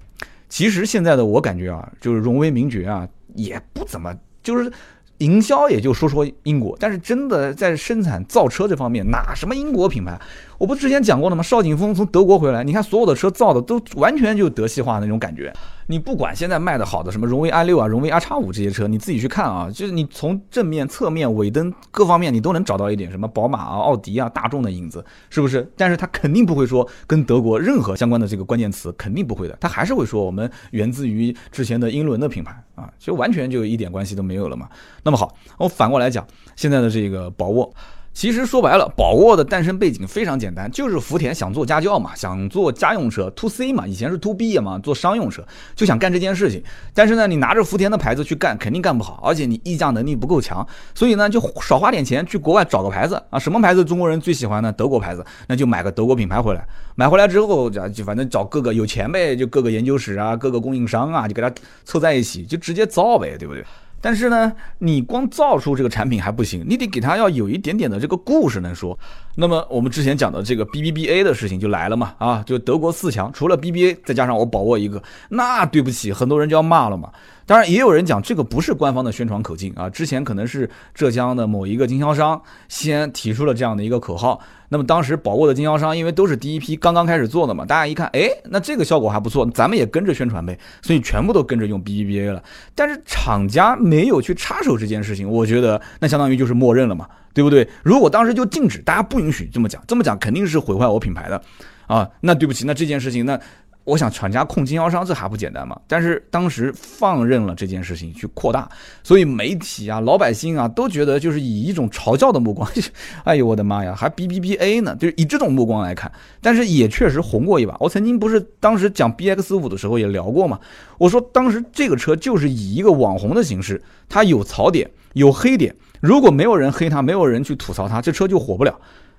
[0.47, 3.07] 其实现在的我感觉啊，就是荣威名爵啊。
[3.37, 4.71] 也不怎么，就是
[5.19, 10.19] 营销也就说说英国，但是真的在生产造车这方面，哪什么英国品牌？
[10.57, 11.41] 我不之前讲过了吗？
[11.41, 15.53] 邵景峰从德国回来，你看所有的车造的都完全就德系化那种感觉。
[15.87, 25.71] 你不管现在卖的好的什么荣威 i 六啊、荣威 i 叉五这些车，你自己去看啊，就是你从正面、侧面、尾灯各方面，你都能找到一点什么宝马啊、奥迪啊、大众的影子，是不是？
[25.77, 34.67] 但是他肯定不会说跟德国任何相关的这个关键词，肯定不会的，他还是会说我们源自于之前的英伦的品牌啊，就完全就一点关系都没有了嘛。
[35.03, 37.73] 那么好，我反过来讲，现在的这个宝沃。
[38.15, 46.63] 其实说白了，宝沃的诞生背景非常简单，就是福田想做家轿嘛，想做家用车，to C 嘛，以前是 to B 嘛，做商用车就想干这件事情。
[46.93, 54.71] 但是呢，你拿着福田的牌子去干，肯定干不好，而且你议价能力不够强，所以呢，就少花点钱去国外找个牌子啊，什么牌子中国人最喜欢呢？
[54.71, 56.65] 德国牌子，那就买个德国品牌回来。
[56.95, 63.61] 买回来之后，就反正找各个有钱呗，就各个研究室啊，各个供应商啊，就给他凑在一起，就直接造呗，对不对？
[64.05, 68.95] 但是呢，你光造出这个产品还不行，你得给它要有一点点的这个故事能说。
[69.33, 77.09] 那么我们之前讲的这个 BBBA 的事情就来了嘛，啊，就德国四强，除了 BBA，再加上我宝沃一个，那对不起，很多人就要骂了嘛。
[77.47, 84.41] 当然，也有人讲这个不是官方的宣传口径啊，之前可能是浙江的某一个经销商先提出了这样的一个口号。
[84.69, 92.43] 那么当时宝沃的经销商因为都是第一批刚刚开始做的嘛，大家一看，哎，那这个效果还不错，咱们也跟着宣传呗，所以全部都跟着用 BBA 了。
[92.73, 97.67] 但是厂家没有去插手这件事情，我觉得那相当于就是默认了嘛，对不对？
[97.83, 101.39] 如果当时就禁止，大家不允许这么讲，这么讲肯定是毁坏我品牌的
[101.85, 102.09] 啊。
[102.21, 103.39] 那对不起，那这件事情那。
[103.85, 105.79] 我想厂家控经销商这还不简单吗？
[105.87, 108.67] 但是当时放任了这件事情去扩大，
[109.03, 112.69] 所以媒体啊、老百姓啊都觉得就是以一种嘲笑的目光，
[113.23, 116.11] 哎呦我的妈呀，还 B B B A 呢，就是以这种目光来看。
[116.41, 117.77] 但是也确实红过一把。
[117.79, 120.59] 我曾经不是当时讲 B X 五的时候也聊过嘛，
[120.97, 128.75] 我说当时这个车就是以一个网红的形式，它有槽点、有黑点，如果没有人黑它，没有人去吐槽它，这车就火不了。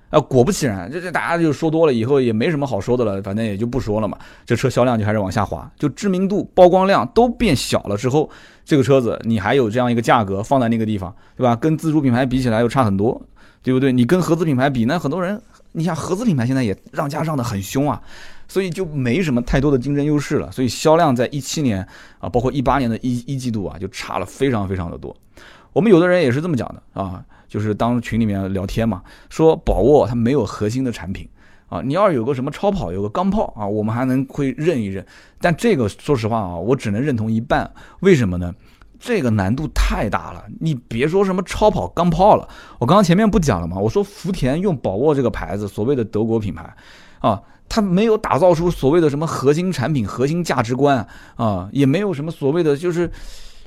[0.09, 4.17] 啊，果不其然，这这大家就说多了，以后也没什么好说的了，反正也就不说了嘛。
[4.45, 8.29] 这车销量就开始往下滑，就知名度、曝光量都变小了之后，
[8.63, 11.55] 这个车子你还有这样一个价格放在那个地方，对吧？
[11.57, 13.21] 跟自主品牌比起来又差很多，
[13.61, 13.91] 对不对？
[13.91, 15.41] 你跟合资品牌比，那很多人，
[15.73, 18.01] 你像合资品牌现在也让价让的很凶啊，
[18.47, 20.49] 所以就没什么太多的竞争优势了。
[20.53, 21.85] 所以销量在一七年
[22.19, 25.13] 啊，包括一八年的一一季度啊，就差了非常非常的多。
[25.73, 27.21] 我们有的人也是这么讲的啊。
[27.47, 31.27] 就是当群里面聊天嘛，说宝沃它没有核心的产品
[31.69, 35.05] 啊，你要是有个什么超跑，有个钢炮啊，我们还能会认一认。
[35.39, 37.69] 但这个说实话啊，我只能认同一半。
[37.99, 38.53] 为什么呢？
[38.99, 40.43] 这个难度太大了。
[40.59, 42.47] 你别说什么超跑、钢炮了，
[42.79, 43.77] 我刚刚前面不讲了吗？
[43.77, 46.75] 我说福田用宝沃这个牌子，所谓的德国品牌
[47.19, 51.05] 啊，它没有打造出所谓的什么核心产品、核心价值观
[51.35, 53.11] 啊，也没有什么所谓的就是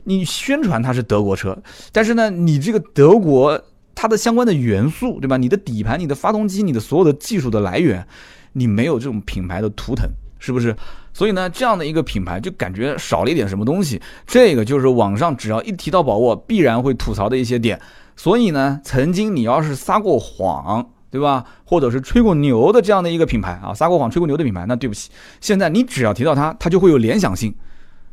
[0.02, 1.56] 你宣传它是德国车，
[1.92, 3.60] 但是呢，你这个德国
[4.00, 5.36] 它的相关的元素，对吧？
[5.36, 8.06] 你的底盘、你的发动机、你的所有的技术的来源，
[8.54, 10.08] 你没有这种品牌的图腾，
[10.38, 10.74] 是不是？
[11.12, 14.00] 所以呢，这样的一个品牌就感觉少了一点什么东西。
[14.26, 17.78] 这个就是网上只要一提到宝沃，必然会吐槽的一些点。
[18.16, 21.44] 所以呢，曾经你要是撒过谎，对吧？
[21.66, 25.10] 或者是吹过牛的这样的一个品牌啊，撒过谎、吹过牛的品牌，那对不起，
[25.42, 27.54] 现在你只要提到它，它就会有联想性，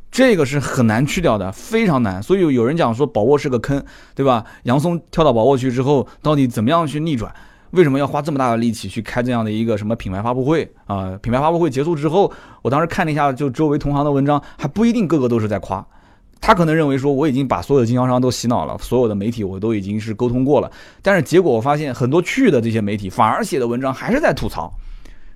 [0.10, 2.24] 这个是很难去掉的，非常难。
[2.24, 3.84] 所以有人讲说宝沃是个坑，
[4.16, 4.44] 对吧？
[4.64, 7.32] 杨松跳到宝沃去之后，到底怎么样去逆转？
[7.72, 11.20] 为什么要花这么大的力气去开这样的一个什么品牌发布会啊？
[11.22, 15.86] 品牌发布会结束之后，我当时看了一下，就周围同行的文章，还不一定个个都是在夸。
[16.40, 20.72] 他可能认为说我已经把所有的经销商都洗脑了，所有的媒体我都已经是沟通过了。
[21.02, 24.72] 但是结果我发现很多去的这些媒体反而写的文章还是在吐槽。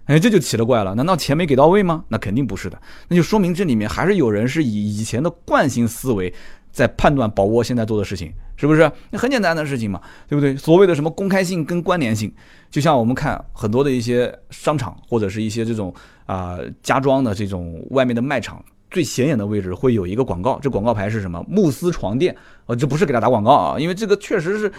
[0.05, 2.03] 哎，这就奇了怪了，难道钱没给到位吗？
[2.09, 6.33] 那肯定不是的，那就说明这里面还是有人是以以前的惯性思维。
[6.71, 8.89] 在判断宝沃现在做的事情是不是？
[9.09, 10.55] 那很简单的事情嘛，对不对？
[10.55, 12.33] 所谓的什么公开性跟关联性，
[12.69, 15.93] 就像我们看很多的一些商场或者是一些这种
[16.25, 21.43] 啊家装的这种外面的卖场，最显眼的位置会有一个广告，这广告牌是什么？
[21.45, 22.33] 慕斯床垫。
[22.67, 24.71] 呃，这不是给他打广告啊，因为这个确实是，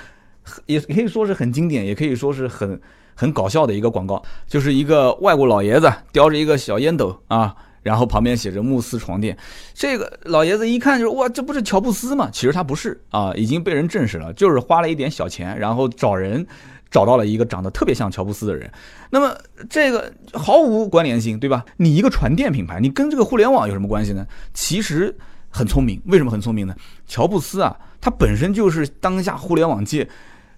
[0.67, 2.81] 也可以说是很经典，也可以说是很
[3.15, 7.55] 很搞笑的一个广告，就是一个外国老爷子叼着一个小烟斗啊。
[7.83, 9.37] 然后旁边写着慕斯床垫，
[9.75, 12.31] 这个老爷子一看就是哇，这不是乔布斯吗？
[12.33, 16.47] 其实他不是啊，已经被人证实了，就是花了一点小钱，然后找人
[16.93, 18.71] 找到了一个长得特别像乔布斯的人。
[19.11, 19.37] 那么
[19.69, 21.65] 这个毫无关联性，对吧？
[21.77, 24.25] 你一个船垫品牌，你跟这个互联网有什么关系呢？
[24.55, 25.13] 其实
[25.51, 26.77] 很聪明，为什么很聪明呢？
[27.09, 30.09] 乔布斯啊，他本身就是当下互联网界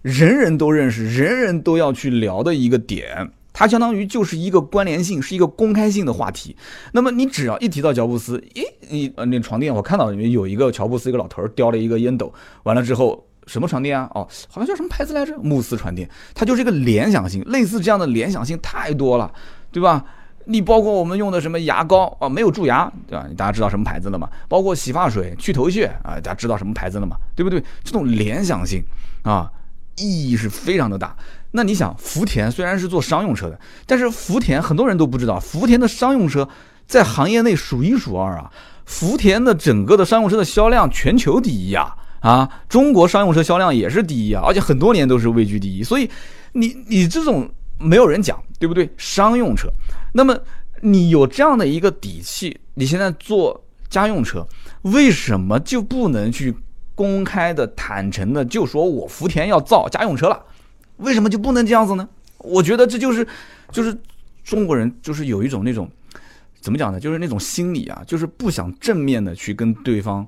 [0.05, 3.27] 人人都认识、人人都要去聊的一个点。
[3.55, 6.55] 它相当于就是一个关联性，是一个公开性的话题。
[6.93, 12.31] 那么你只要一提到乔布斯，诶，你呃那床垫，我看到里面有一个乔布斯，一个老头儿叼了一个烟斗，
[12.65, 14.11] 完了之后什么床垫啊？
[14.15, 15.35] 哦，好像叫什么牌子来着？
[15.39, 16.07] 慕斯床垫。
[16.35, 19.33] 它就是一个联想性，类似这样的联想性太多了，
[19.73, 20.05] 对吧？
[20.47, 23.27] 你包括我们用的什么牙膏啊，没有蛀牙，对吧？
[23.35, 24.29] 大家知道什么牌子了吗？
[24.47, 27.17] 包括洗发水、去头屑啊，大家知道什么牌子了吗？
[27.35, 27.63] 对不对？
[27.83, 28.83] 这种联想性
[29.23, 29.51] 啊，
[29.97, 31.17] 意义是非常的大。
[31.53, 36.49] 那你想，福田虽然是做商用车的，但是福田很多人都不知道，福田的商用车
[36.87, 38.51] 在行业内数一数二啊。
[38.87, 45.83] 福田的整个的商用车的销量全球第一啊，啊，中国商用车销量也是第一啊，而且很多年都是位居第一。
[45.83, 46.11] 所以，
[46.53, 48.93] 你你这种没有人讲，对不对？
[48.99, 49.69] 商用车，
[50.13, 50.37] 那么
[50.83, 54.47] 你有这样的一个底气，你现在做家用车，
[54.83, 56.55] 为什么就不能去
[56.95, 60.41] 公开的、坦诚的就说我福田要造家用车了？
[60.99, 62.09] 为什么就不能这样子呢？
[62.39, 63.27] 我觉得这就是，
[63.73, 63.97] 就是
[64.45, 65.91] 中国人就是有一种那种，
[66.61, 67.01] 怎么讲呢？
[67.01, 70.25] 就是那种心理啊，就是不想正面的去跟对方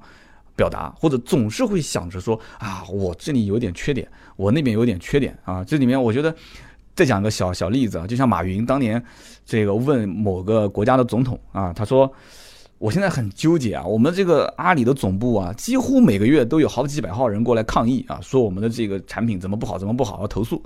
[0.57, 5.63] 表达，或者总是会想着说啊，我这里有点缺点，我那边有点缺点啊。
[5.63, 6.35] 这里面我觉得
[6.95, 9.01] 再讲个小小例子啊，就像马云当年
[9.45, 12.13] 这个问某个国家的总统啊，他说。
[12.79, 20.63] 我现在很纠结啊，我们这个阿里的总部啊，几乎每个月都有好几百号人过来抗议啊，说我们的这个产品怎么不好，怎么不好，要投诉。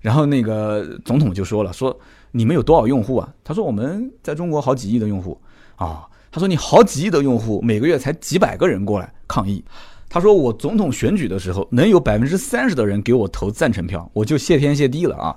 [0.00, 1.98] 然后那个总统就说了，说
[2.30, 3.32] 你们有多少用户啊？
[3.42, 5.40] 他说我们在中国好几亿的用户
[5.76, 6.06] 啊。
[6.30, 9.64] 他说你好几亿的用户，每个月才几百个人过来抗议。
[10.10, 15.36] 他说我总统选举的时候，能有百分之三十的人给我投赞成票，我就谢天谢地了啊。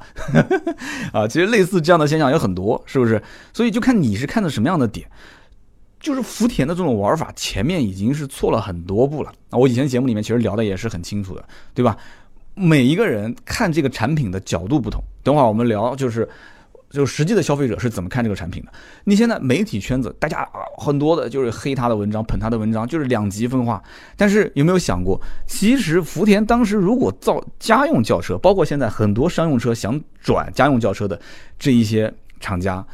[1.13, 3.23] 啊，其实类似这样的现象有很多，是不是？
[3.53, 5.09] 所以就看你是看的什么样的点。
[6.01, 9.31] 就是福田的这种玩法，前面已经是错了很多步了。
[9.49, 11.95] 那我以前节目里面其实聊的也是很清楚的，对吧？
[12.53, 15.01] 每一个人看这个产品的角度不同。
[15.23, 16.27] 等会儿我们聊，就是
[16.89, 18.71] 就实际的消费者是怎么看这个产品的。
[19.05, 20.45] 你现在媒体圈子，大家
[20.77, 23.81] 很多的就是黑他的文章，捧他的文章，就是两极分化。
[24.17, 31.19] 但是有没有想过，其实福田当时如果造家用轿车，包括现在很多商用车想转家用轿车的
[31.57, 32.85] 这一些厂家。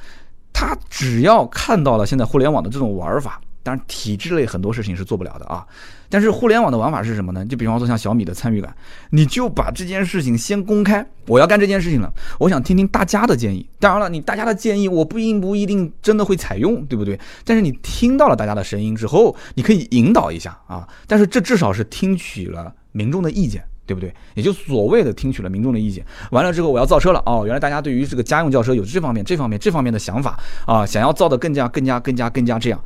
[0.60, 5.64] 他只要看到了现在互联网的这种玩法，当然体制类很多事情是做不了的啊。
[6.10, 7.46] 但是互联网的玩法是什么呢？
[7.46, 8.76] 就比方说像小米的参与感，
[9.12, 13.70] 你就把这件事情先公开，我要干这件事情了，我想听听大家的建议。
[13.80, 17.20] 当然了，你大家的建议我不一不一定真的会采用，对不对？
[17.46, 20.90] 但是你听到了大家的声音之后，你可以引导一下啊。
[21.06, 23.64] 但是这至少是听取了民众的意见。
[23.88, 24.14] 对不对？
[24.36, 27.44] 也就所谓的听取了民众的意见，完了之后我要造车了哦。
[27.46, 32.80] 原来大家对于这个家用轿车有这方面、这方面、这方面的想法啊，想要造的更加、更加、更加、更加这样。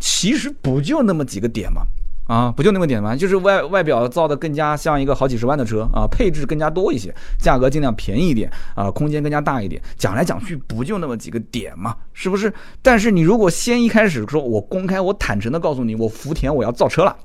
[0.00, 1.82] 其实不就那么几个点吗？
[2.26, 3.16] 啊，不就那么点吗？
[3.16, 9.80] 就是外外表造的更加像一个好几十万的车啊，配置更加多一些，价格尽量便宜一点啊，空间更加大一点。
[9.96, 12.52] 讲来讲去不就那么几个点嘛，是不是？
[12.82, 17.16] 但是你如果先一开始说我公开我坦诚的告诉你，我福田我要造车了，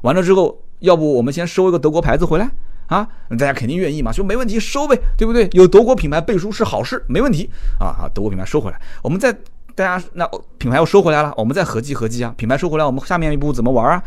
[0.00, 2.50] 完了之后，要不我们先收一个德国牌子回来
[2.86, 3.06] 啊？
[3.30, 5.48] 大家肯定愿意嘛，说没问题，收呗，对不对？
[5.52, 9.32] 有德国品牌背书是好事，没问题啊啊，德国品牌收回来，我们再
[9.74, 14.02] 大家那品牌又收回来了，我们再合计合计啊，品牌收回来，我们下面一步怎么玩啊？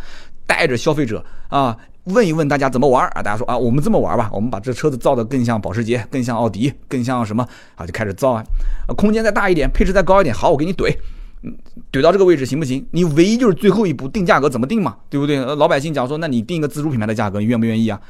[0.47, 3.21] 带着消费者啊，问一问大家怎么玩啊？
[3.21, 7.85] 大家说啊，我们这么玩吧，我们把这车子造的更像保时捷，更像奥迪，更像什么啊？
[7.85, 8.43] 就开始造啊，
[8.97, 10.91] 空间再大一点，配置再高一点，好，我给你怼，
[11.91, 12.83] 怼到这个位置行不行？
[12.89, 15.37] 你唯一就是最后一步定价格怎么定嘛，对不对？
[15.55, 18.01] 老百姓讲说，那你定一个自主品牌的价格，你愿不愿意啊？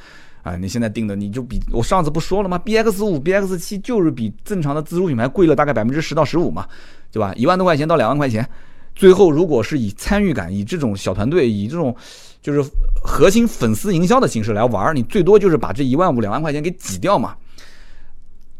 [0.49, 6.67] 啊，你现在定的你就比我上次不说了吗？B X 五、B X 七就是比正常的自主品牌贵了大概百分之十到十五嘛，
[7.11, 7.33] 对吧？
[7.35, 8.47] 一万多块钱到两万块钱，
[8.95, 11.95] 最后如果是以参与感，以这种小团队，以这种。
[12.41, 12.63] 就是
[13.03, 17.35] 核心粉丝营销的形式来玩你最多就是把这一万五两万块钱给挤掉嘛。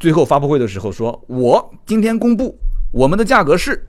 [0.02, 2.60] 最后发布会的时候说，我今天公布
[2.91, 3.88] 我们的价格是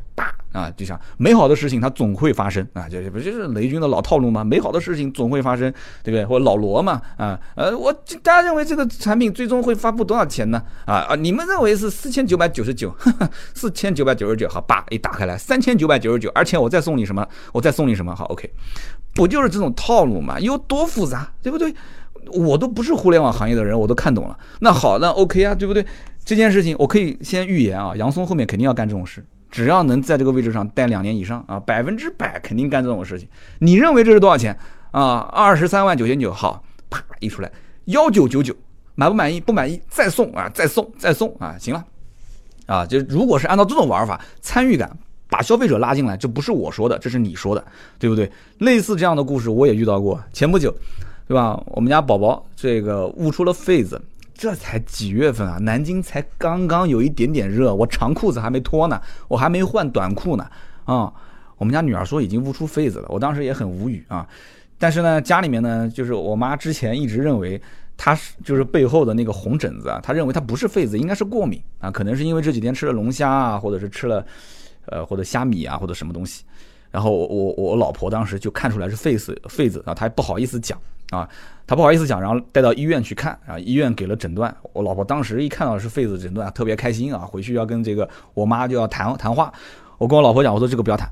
[0.52, 4.42] 啊，就像美好的事情它总会发生啊，这不就是雷军的老套路吗？
[4.42, 6.24] 美好的事情总会发生，对不对？
[6.24, 10.62] 或者老罗嘛啊，呃，我大家认为这个产品最终会发布多少钱呢？
[10.86, 12.94] 啊啊，你们认为是四千九百九十九，
[13.54, 17.26] 四千九百九十九，好，叭一打开来三千九百九十九，而且我再送你什么？
[17.52, 18.14] 我再送你什么？
[18.14, 18.50] 好，OK。
[19.14, 20.38] 不就是这种套路嘛？
[20.40, 21.74] 有多复杂，对不对？
[22.32, 24.38] 我都不是互联网行业的人，我都看懂了。
[24.60, 25.84] 那好，那 OK 啊，对不对？
[26.24, 33.28] 这件事情我可以先预言啊，杨松后面肯定要干这种事，只要能在这个位置上待两年以上啊，百分之百肯定干这种事情。
[33.58, 34.56] 你认为这是多少钱
[34.90, 35.18] 啊？
[35.32, 37.50] 二十三万九千九，好，啪一出来，
[37.86, 38.54] 幺九九九，
[38.94, 39.40] 满不满意？
[39.40, 41.84] 不满意再送啊，再送，再送啊，行了，
[42.66, 44.90] 啊，就如果是按照这种玩法，参与感。
[45.32, 47.64] 把消费者拉进来，这不是我说的，这是你说的，
[48.00, 48.28] 对不对？
[48.58, 50.20] 类似这样的故事我也遇到过。
[50.32, 50.74] 前不久，
[51.28, 51.56] 对吧？
[51.66, 54.02] 我们家宝宝这个悟出了痱子，
[54.40, 55.58] 这才几月份啊？
[55.58, 58.98] 南京才刚刚有一点点热，我长裤子还没脱呢，
[59.28, 60.50] 我还没换短裤呢。
[60.86, 61.12] 啊，
[61.58, 64.26] 我们家女儿说已经捂出痱子了，我当时也很无语啊。
[64.78, 67.60] 但是呢，家里面呢，就是我妈之前一直认为
[67.98, 74.24] 她是就是背后的那个红疹子啊，她认为她不是痱子，应该是过敏啊，可能是因为这几天吃了龙虾啊，或者是吃了。
[74.86, 76.42] 呃，或者虾米啊，或者什么东西，
[76.90, 80.76] 然后我我我老婆当时就看出来是痱子痱子啊，她不好意思讲
[81.10, 81.28] 啊，
[81.66, 89.52] 他不好意思讲，然后带到医院去看啊，医院给了诊断，我老婆当时一看到是痱子诊断，特别开心啊，回去要跟这个我妈就要谈谈话，
[89.98, 91.10] 我跟我老婆讲，我说这个不要谈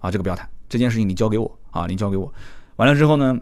[0.00, 2.32] 啊，这个不要谈，这件事情你交给我啊，你交给我，
[2.76, 3.38] 完了之后呢，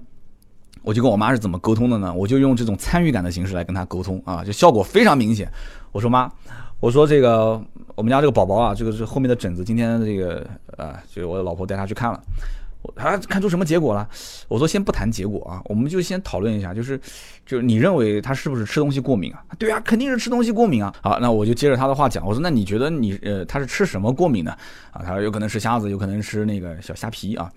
[0.82, 2.12] 我就跟我妈是怎么沟通的呢？
[2.12, 5.50] 我就用这种参与感的形式来跟她沟通啊，就效果非常明显，
[5.92, 6.30] 我说妈。
[6.80, 7.62] 我说这个
[7.94, 9.62] 我们家这个宝宝啊，这个是后面的疹子。
[9.62, 10.44] 今天这个
[10.76, 12.20] 啊，就我老婆带他去看了，
[12.96, 14.08] 他看出什么结果了？
[14.48, 17.00] 我说先不谈结果啊，我们就先讨论一下，就是
[17.46, 19.42] 就是你认为他是不是吃东西过敏啊？
[19.58, 20.94] 对啊，肯定是吃东西过敏啊。
[21.02, 24.52] 好，那我就接着他的话讲，我说那你觉得你呃他是吃什么过敏呢？
[24.90, 27.50] 啊，他说有可能吃虾子，有可能吃那个小虾皮啊。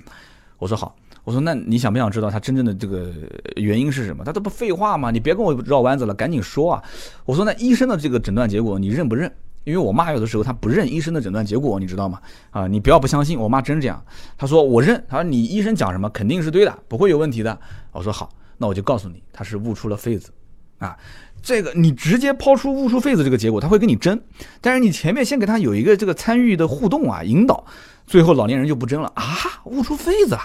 [0.58, 0.96] 我说好。
[1.24, 3.12] 我说，那你想不想知道他真正的这个
[3.56, 4.24] 原因是什么？
[4.24, 5.10] 他这不废话吗？
[5.10, 6.84] 你别跟我绕弯子了，赶紧说啊！
[7.26, 9.32] 我说，那医生的这个诊断结果你认不认？
[9.66, 12.22] 因为我妈有的时候她不认医生的诊断结果，你知道吗？
[12.52, 14.02] 啊，你不要不相信，我妈真这样。
[14.38, 17.60] 她说我认，她说你医生讲什么肯定是对的，不会有问题的。
[17.92, 20.30] 我说好，那我就告诉你，他是悟出了痱子，
[20.78, 20.98] 啊，
[21.42, 24.22] 这个你直接抛出悟出痱子这个结果，他会跟你争，
[24.62, 27.66] 但是你前面先给他有一个这个参与的互动啊，引导，
[28.06, 29.24] 最后老年人就不争了啊，
[29.66, 30.42] 悟出痱子了。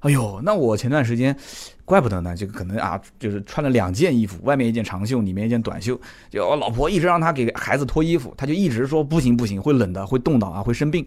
[0.00, 1.36] 哎呦，那我前段时间，
[1.84, 5.98] 怪不得呢，就可能啊，就是穿了两件衣服，外面一件长袖，里面一件短袖。
[6.30, 11.06] 就我老婆一直让他给孩子脱衣服，他就一直说不行不行，会冷的，会冻到啊，会生病。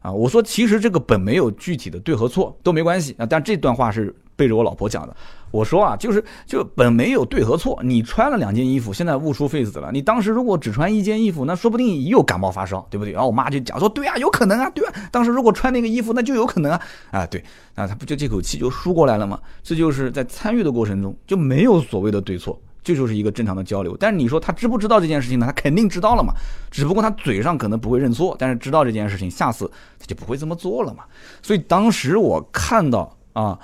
[0.00, 3.26] 啊，我说其实这个本没有具体的对和错，都没关系啊。
[3.26, 5.14] 但这段话是背着我老婆讲的。
[5.52, 9.92] 我说啊，就是就本没有对和错，你穿了两件衣服，现在悟出痱子了。
[9.92, 13.12] 你当时如果只穿一件衣服，那说不定又感冒发烧，对不对？
[13.12, 14.94] 然后我妈就讲说，对啊，有可能啊，对啊。
[15.12, 16.80] 当时如果穿那个衣服，那就有可能啊，
[17.12, 17.44] 啊对，
[17.76, 19.38] 那他不就这口气就输过来了吗？
[19.62, 22.58] 这就是在参与的过程中就没有所谓的对错。
[22.84, 25.46] 这就是一个正常的交流，但是你说他知不知道这件事情呢？
[25.46, 26.32] 他肯定知道了嘛，
[26.68, 31.04] 只不过他嘴上可能不会认错，但是知道这件事情，下次他就不会这么做了嘛。
[31.42, 33.56] 所以当时我看到啊，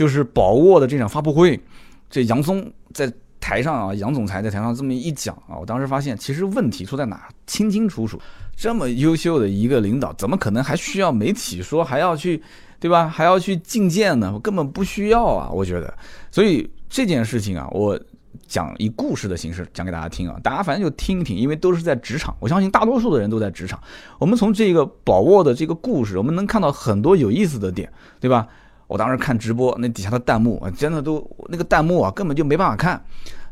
[0.00, 1.60] 就是宝沃的这场发布会，
[2.08, 8.18] 这杨松在台上啊，杨总裁在台上这么一讲啊，我当时发现其实问题出在哪，清清楚楚。
[8.56, 12.42] 这么优秀的一个领导，怎么可能还需要媒体说还要去，
[12.78, 13.10] 对吧？
[13.10, 14.40] 还要去觐见呢？
[14.42, 15.92] 根本不需要啊，我觉得。
[16.30, 18.00] 所以这件事情啊，我。
[18.46, 23.78] 讲以故事的形式讲给大家听啊，大家反正就听一听，因为都是在职场，我相信大多数的人都在职场。
[24.18, 28.48] 我们从这个宝沃的这个故事，我们能看到很多有意思的点，对吧？
[28.90, 33.00] 我当时看直播，那底下的弹幕啊，真的都那个弹幕啊，根本就没办法看，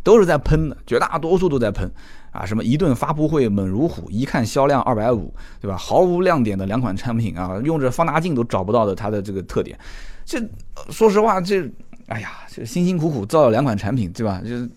[0.03, 1.89] 都是在喷的，绝大多数都在喷
[2.32, 5.76] 啊，什么一顿发布会猛如虎，一看销量二百五，对吧？
[5.76, 9.78] 毫无亮点的两款产品啊，用着放大镜都找不到的它的这个特点，
[10.24, 10.43] 这
[10.91, 11.62] 说实话，这
[12.09, 14.43] 哎呀，这辛辛苦苦造了两款产品，对吧？
[14.43, 14.68] 就是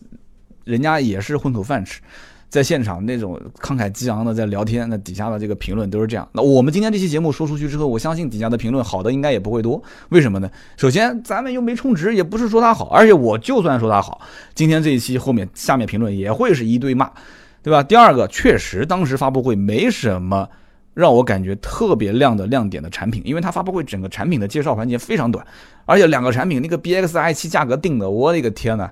[0.64, 2.00] 人家也是混口饭吃。
[2.52, 6.28] 在现场那种慷慨激昂的在聊天，那底下的这个评论都是这样。
[6.34, 9.82] 那我们今天这期节目说出去之后，我相信底下的评论好的应该也不会多。
[10.10, 10.52] 为什么呢？
[10.76, 14.20] 首先咱们又没充值，也不是说它好，而且我就算说它好，
[14.54, 17.10] 今天这一期后面下面评论也会是一堆骂，
[17.64, 17.82] 对吧？
[17.82, 20.46] 第二个，确实当时发布会没什么
[20.94, 25.46] 让我感觉特别亮的亮点的产品，因为它发布会整个产品的介绍环节非常短，
[25.86, 28.92] 而且两个产品那个 BXI 七价格定的，我的个天呐！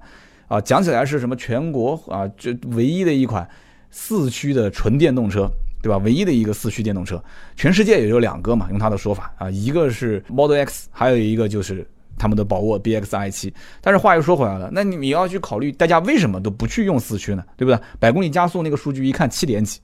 [0.50, 3.48] 啊，讲起来是什么全国啊，这唯一的一款
[3.90, 5.50] 四驱的纯电动车，
[5.82, 5.98] 对吧？
[6.00, 7.24] 唯一的一个四驱电动车，
[7.56, 8.68] 全世界也就两个嘛。
[8.72, 11.88] 用他的说法啊，一个是 Model X，还有一个就是
[12.18, 13.54] 他们的宝沃 BX-i7。
[13.80, 17.44] 但是话又说回来了，那你要去考虑大家为什么都不去用四驱呢？
[17.56, 17.80] 对不对？
[18.00, 19.80] 百公里加速那个数据一看七点几，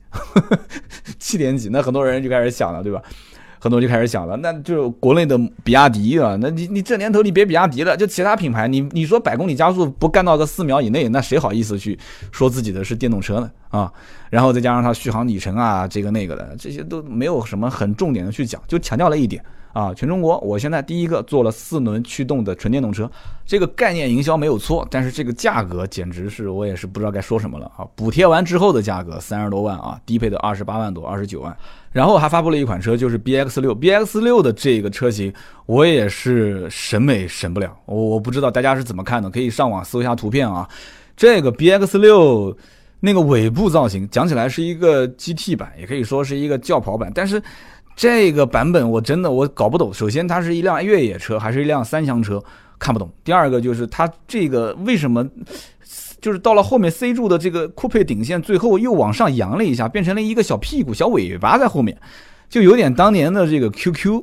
[1.18, 3.00] 七点几，那很多人就开始想了，对吧？
[3.66, 11.98] 很多就开始想了，那就国内的比亚迪啊，那你你这年头你别比亚迪了，就其他品牌，你你说百公里加速不干到个四秒以内，那谁好意思去
[12.30, 13.50] 说自己的是电动车呢？
[13.70, 13.92] 啊，
[14.30, 19.44] 然后再加上它续航里程啊，这个那个的，这些都没有什么很重点的去讲，就强调了一点。
[19.76, 23.10] 啊，全中国，我现在第一个做了四轮驱动的纯电动车，
[23.44, 27.84] 这个概念营销没有错，但是这个价格简直是我也是不知道该说什么了啊！
[27.94, 31.54] 补贴完之后的价格三十多万啊，低配的二十八万多，二十九万，
[31.92, 35.30] 然后还发布了一款车，就是 B X 六，B X 六的这个车型
[35.66, 40.66] 我也是审美审不了，我我不知道大家是怎么看的，可以上网搜一下图片啊。
[41.14, 42.56] 这个 B X 六
[43.00, 47.42] 那个尾部造型讲起来是一个 G T 版，也可以说是一个轿跑版，但是。
[47.96, 49.92] 这个版本我真的我搞不懂。
[49.92, 52.40] 首先，它是一辆越野车还是一辆三厢车，
[52.78, 53.10] 看不懂。
[53.24, 55.26] 第二个就是它这个为什么，
[56.20, 61.98] 就是到了后面 C 柱的这个酷配顶线，最后又往上扬了一下，变成了一个小屁股、小尾巴在后面，
[62.50, 64.22] 就有点当年的这个 QQ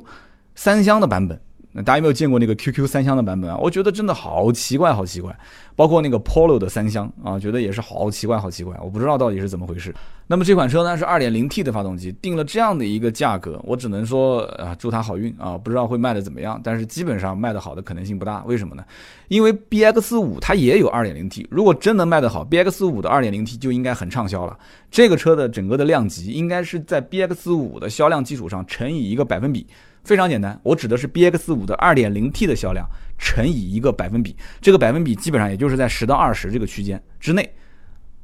[0.54, 1.40] 三厢的版本。
[1.84, 3.58] 大家有没有见过那个 QQ 三厢的版本啊？
[3.60, 5.36] 我觉得真的好奇怪，好奇怪。
[5.74, 8.78] 包括那个 Polo 的三厢啊，觉得也是好奇怪，好奇怪。
[8.80, 9.92] 我不知道到底是怎么回事。
[10.26, 15.58] 那么这款车呢是 2.0T 的发动机，定了这样的一个价格，我只能说啊，祝它好运啊。
[15.58, 18.42] 不知道会卖的怎么样，但是基本上卖的好的可能性不大。
[18.44, 18.82] 为什么呢？
[19.28, 24.58] 因为 BX5 它也有 2.0T，如果真能卖得好，BX5 的 2.0T 就应该很畅销了。
[24.90, 29.66] 这个车的整个的量级应该是在 BX5 的销量基础上乘以一个百分比。
[30.04, 32.86] 非常简单，我指的是 B X 五的二点零 T 的销量
[33.18, 37.50] 乘以一个百分比，这个百分比基本上也就是在十到二十这个区间之内。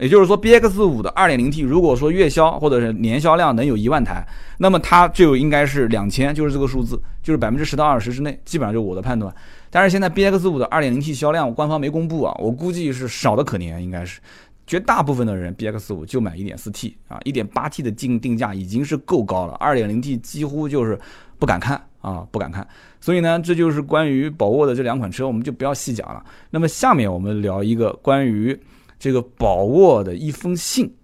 [0.01, 4.27] 也就是说，B X 五的二点零 T 如果说月销或者是年销量能有一万台，
[4.59, 9.33] 那么它就应该是两千，就是这个数字，就是百分之十到二十之内，基本上就是我的判断。
[9.71, 14.21] 但是现在 B X 五的二点零 T 销量官方没公布啊，我估计是少的可怜，应该是
[14.67, 20.99] 绝大部分的人 B X 五就买一点四 T 啊，一点八 T 的定定价已经是够高了，二点零 T 几乎就是。
[21.41, 22.69] 不敢看啊，不敢看。
[23.01, 26.23] 所以呢，这就是关于宝沃的这两款车，我们就不要细讲了。
[26.51, 28.55] 那么下面我们聊一个关于
[29.01, 30.95] 这个宝沃的一封信，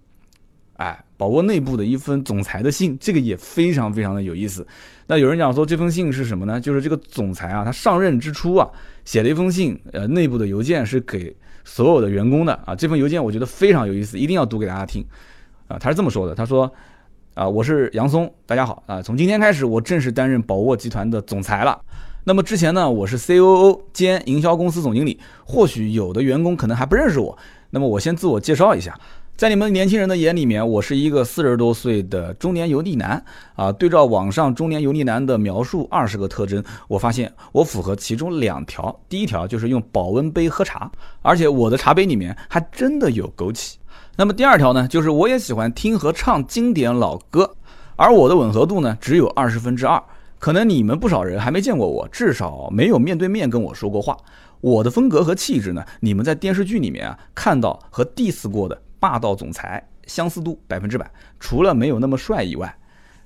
[0.77, 4.65] 哎，宝沃内部的一封总裁的信，这个也非常非常的有意思。
[5.07, 6.61] 那有人讲说这封信是什么呢？
[6.61, 8.69] 就是这个总裁啊，他上任之初啊，
[9.03, 11.35] 写了一封信，呃，内部的邮件是给
[11.65, 12.75] 所有的员工的啊。
[12.75, 15.03] 这封邮件我觉得非常有意思，一定要读给大家听
[15.67, 15.79] 啊。
[15.79, 16.71] 他是这么说的，他说。
[17.33, 18.99] 啊，我是杨松，大家好啊！
[18.99, 21.79] 从今天开始，我正式担任宝沃集团的总裁了。
[22.23, 27.37] 那么之前呢，我是 COO 兼营销公司总经理，或许有的员工可能还不认识我。
[27.69, 28.97] 那么我先自我介绍一下，
[29.35, 33.23] 在你们年轻人的眼里面，我是一个四十多岁的中年油腻男
[33.55, 33.71] 啊。
[33.71, 38.97] 对照网上中年油腻男的描述二十个特征，我发现我符合其中两条。
[39.09, 40.89] 第一条就是用保温杯喝茶，
[41.21, 43.75] 而且我的茶杯里面还真的有枸杞。
[44.15, 47.53] 那么第二条呢，就是我也喜欢听和唱经典老歌，
[47.95, 50.01] 而我的吻合度呢只有二十分之二。
[50.39, 54.15] 可能你们不少人还没见过我，至少没有面对面跟我说过话。
[54.61, 62.77] 我的风格和气质呢，你们在电视剧里面啊看到和 diss 过的霸道总裁相似度百分之百，除了没有那么帅以外。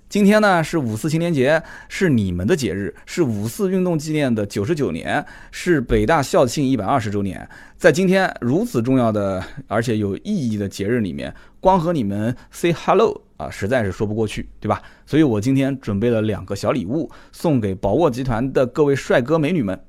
[0.10, 7.48] 今天呢是五四青年节，是你们的节日，是五四运动纪念的九十九年，是北大校庆一百二十周年。
[7.78, 14.82] 在今天如此重要的而且有意义的节日里面，光和你们 say hello 啊，实在是说不过去，对吧？
[15.06, 19.82] 所以我今天准备了两个小礼物送给宝沃集团的各位帅哥美女们。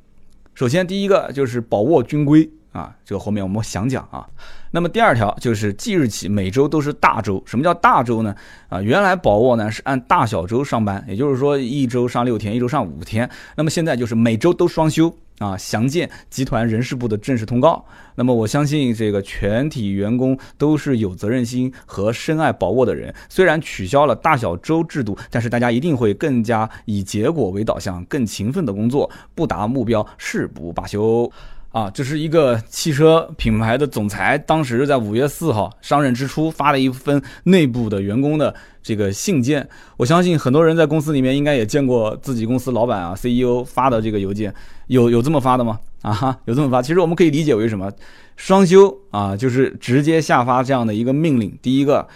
[0.55, 4.27] 首先第一个就是宝沃军规啊，这个后面我们详讲啊。
[4.71, 7.43] 那么第二条就是即日起每周都是大周。
[7.47, 8.35] 什么叫大周呢？
[8.69, 13.29] 啊，原来宝沃呢是按大小周上班，也就是说一周上六天，一周上五天。
[13.57, 15.57] 那么现在就是每周都双休啊。
[15.57, 17.85] 详见集团人事部的正式通告。
[18.15, 23.15] 那么我相信这个全体员工都是有责任心和深爱宝沃的人。
[23.29, 31.31] 虽然取消了大小周制度，但是大家一定会更加以结果为导向，更勤奋的工作，不达目标誓不罢休。
[31.73, 39.67] 啊，这是一个汽车品牌的总裁，当时在五月四号上任之初发了一封内部的员工的这个信件。
[39.97, 44.55] 我相信很多人在公司里面应该也见过自己公司老板啊 CEO 发的这个邮件，
[44.89, 45.81] 有有这么发的吗？
[46.03, 46.83] 啊哈，有这么发。
[46.83, 47.91] 其实我们可以理解为什么
[48.37, 51.57] 双休啊，就是直接下发这样的一个命令。
[51.63, 52.07] 第一个，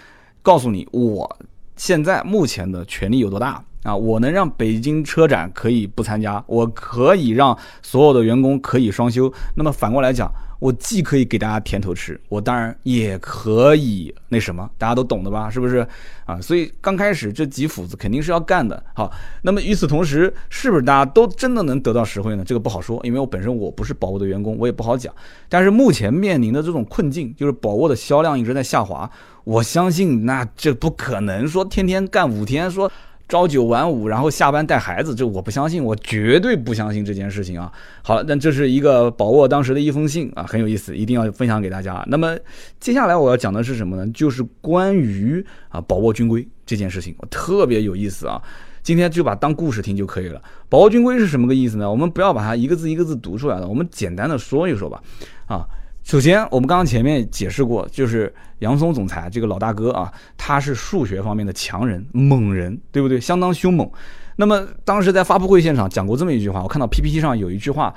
[0.42, 1.38] 告诉你我
[1.76, 3.64] 现在目前的权力有多大。
[3.86, 9.32] 啊，我能让北京车展可以不参加，我可以让所有的员工可以双休。
[9.54, 10.28] 那么反过来讲，
[10.58, 15.48] 我既可以给大家甜头吃，我当然也可以那什么，大家都懂的吧？
[15.48, 15.86] 是不是？
[16.24, 18.82] 啊，所以刚开始这几斧子肯定是要干的。
[18.92, 19.08] 好，
[19.42, 22.42] 那么与此同时，是不是大家都真的能得到实惠呢？
[22.44, 25.14] 这个不好说，因为我本身我不是宝沃的员工，我也不好讲。
[25.48, 29.08] 但是目前面临的这种困境，就是宝沃的销量一直在下滑。
[29.44, 32.90] 我相信，那这不可能说天天干五天说。
[33.28, 37.72] 朝九晚五，然后下班带孩子，这我不相信，我绝对不相信这件事情啊！
[38.02, 42.04] 好了，那这是一个宝沃当时的一封信啊，很有意思，一定要分享给大家。
[42.06, 42.36] 那么
[42.78, 44.06] 接下来我要讲的是什么呢？
[44.12, 48.40] 就是关于啊宝沃军规这件事情，特别有意思啊！
[48.84, 50.40] 今天就把当故事听就可以了。
[50.68, 51.90] 宝沃军规是什么个意思呢？
[51.90, 55.02] 我们不要把它一个字一个字读出来了，我们简单的说一说吧。
[55.46, 55.66] 啊。
[56.06, 63.20] 首先，我们刚刚前面解释过，就是杨松总裁这个老大哥啊，他是数学方面的强人、猛人，对不对？
[63.20, 63.90] 相当凶猛。
[64.36, 67.92] 那么当时在发布会现场讲过这么一句话，我看到 PPT 上有一句话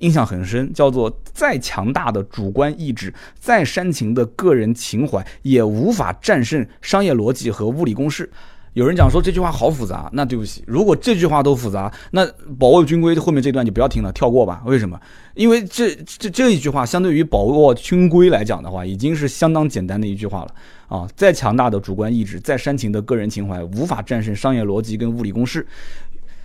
[0.00, 8.30] 印象很深，叫做“再强大的主观意志，再煽情的个人情怀，也无法战胜商业逻辑和物理公式。”
[8.74, 12.26] 有人讲说这句话好复杂，那对不起，如果这句话都复杂，那
[12.58, 14.62] 保卫军规后面这段就不要听了，跳过吧。
[14.66, 15.00] 为什么？
[15.36, 20.54] 因为这这这一句话相对于宝沃军规来讲的话，已经是相当简单的一句话了
[20.88, 21.06] 啊！
[21.14, 25.64] 再强大的主观意志，再煽情的个人情怀，无法战胜商业逻辑跟物理公式。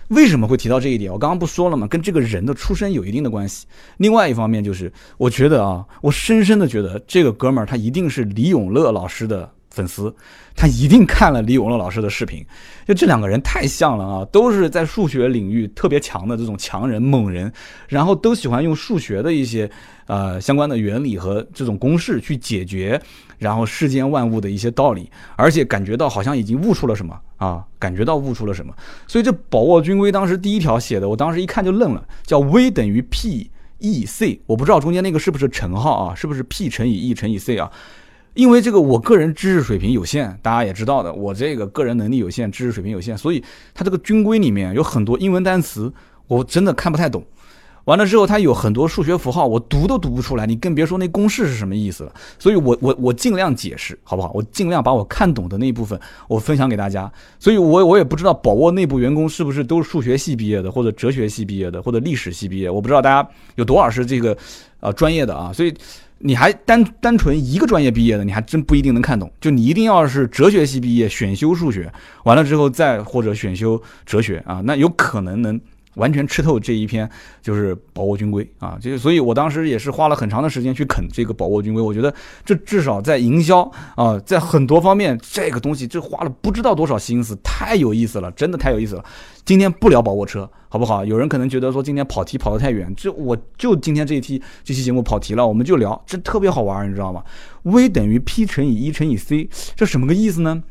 [0.08, 1.10] 为什么会提到这一点？
[1.10, 1.86] 我刚刚不说了吗？
[1.86, 3.66] 跟这个人的出身有一定的关系。
[3.96, 9.50] 另外一方面就是，我觉得啊，我深深的觉得这个哥们儿他一定是李永乐老师的。
[9.72, 10.14] 粉丝，
[10.54, 12.44] 他一定看了李永乐老师的视频，
[12.86, 17.50] 就这两个人太像了啊，都是在数学领域特别强的这种强人猛人，
[17.88, 19.68] 然后都喜欢用数学的一些
[20.06, 23.00] 呃相关的原理和这种公式去解决，
[23.38, 28.74] 然后世间万物的一些道理，而且感觉到好像已经悟出了什么啊，感觉到悟出了什么，
[29.08, 37.72] 所以这宝沃军规当时第一条写的，我当时一看就愣了，叫 V 等于 P E C，我不知道中间那个是不是乘号啊，是不是 P 乘以 E 乘以 C 啊？
[38.34, 45.92] 因为这个，我个人知识水平有限，大家也知道的，我这个个人能力有限，知识水平有限，所以它这个军规里面有很多英文单词，
[46.26, 47.22] 我真的看不太懂。
[47.84, 52.14] 完了之后，它有很多数学符号，我读都读不出来，你更别说那公式是什么意思了。
[52.38, 54.30] 所以我我我尽量解释，好不好？
[54.32, 57.12] 我尽量把我看懂的那一部分我分享给大家。
[57.38, 64.34] 所以我我也不知道宝沃内部员工是不是都是数学系毕业的，或者哲学系毕业的，或者历史系毕业，我不知道大家有多少是这个
[64.78, 65.74] 呃专业的啊，所以。
[66.22, 69.30] 你还单单纯一个专业毕业的，你还真不一定能看懂。
[69.40, 71.92] 就你一定要是哲学系毕业，选修数学，
[72.24, 75.60] 完了之后再或者选修哲学啊，那有可能能。
[75.94, 77.08] 完全吃透这一篇
[77.42, 81.82] 就是宝沃军规啊，就所以我当时也是花了很长的时间去啃这个宝沃军规。
[81.82, 82.12] 我觉得
[82.44, 83.60] 这至少在营销
[83.94, 89.04] 啊，在很多方面，这个东西这花了不知道多少心思，太有意思了，真的太有意思了。
[89.44, 91.04] 今天不聊宝沃车，好不好？
[91.04, 97.22] 有人可能觉得说今天跑题跑得太远，这我就今天这一期这期节目跑题了，我们就聊，这特别好玩，你知道吗
[97.64, 100.62] ？V 等于 P 乘以一乘以 C，这什么个意思呢？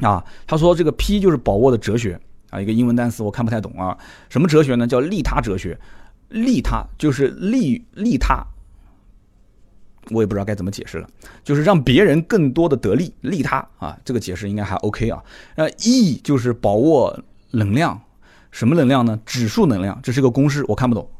[0.00, 2.20] 啊，他说这个 P 就是宝沃的哲学。
[2.54, 3.98] 啊，一个英文单词我看不太懂啊，
[4.28, 4.86] 什么哲学呢？
[4.86, 5.76] 叫利他哲学，
[6.28, 8.46] 利他就是利利他，
[10.10, 11.08] 我也不知道该怎么解释了，
[11.42, 15.20] 就是让别人更多的得利，利他啊，这个解释应该还 OK 啊。
[15.56, 18.00] 那 E 就是把握能量，
[18.52, 19.18] 什么能量呢？
[19.26, 21.10] 指数能量，这是个公式，我看不懂。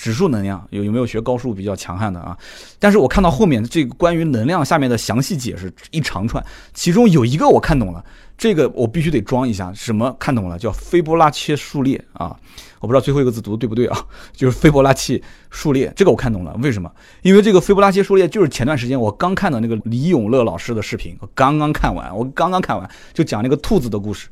[0.00, 2.34] 指数能量有有没有学高数比较强悍的啊？
[2.78, 6.42] 但是我看到后面这个关于能量下面的详细解释一长串，
[6.72, 8.02] 其中有一个我看懂了。
[8.38, 10.58] 这个我必须得装一下，什么看懂了？
[10.58, 12.34] 叫斐波拉契数列啊！
[12.80, 14.06] 我不知道最后一个字读的对不对啊？
[14.32, 16.58] 就是斐波拉契数列，这个我看懂了。
[16.62, 16.90] 为什么？
[17.20, 24.28] 因为这个斐波拉契数列就是前段时间我刚看的那个李永乐老师的视频，我刚刚看完，我刚刚看完就讲那个兔子的故事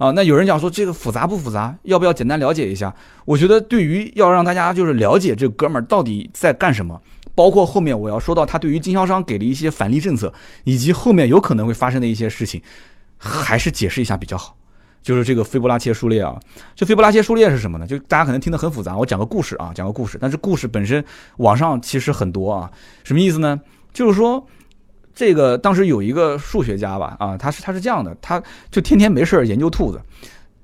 [0.00, 0.10] 啊。
[0.12, 1.76] 那有人讲说这个复杂不复杂？
[1.82, 2.92] 要不要简单了解一下？
[3.26, 7.00] 我觉得对于要让大家就是了解这哥们儿到底在干什么，
[7.34, 10.32] 包括后面我要说到他对于经销商给的一些返利政策，
[10.64, 12.60] 以及后面有可能会发生的一些事情，
[13.18, 14.56] 还是解释一下比较好。
[15.02, 16.38] 就是这个斐波拉契数列啊，
[16.74, 17.86] 这斐波拉契数列是什么呢？
[17.86, 20.18] 就大家可能听得很复杂，我讲个故事啊，讲个故事。
[20.20, 21.02] 但是故事本身
[21.38, 22.70] 网上其实很多啊，
[23.02, 23.58] 什么意思呢？
[23.94, 24.46] 就是说
[25.20, 30.00] 这个当时有一个数学家吧，啊，他是他是这样的，他就天天没事研究兔子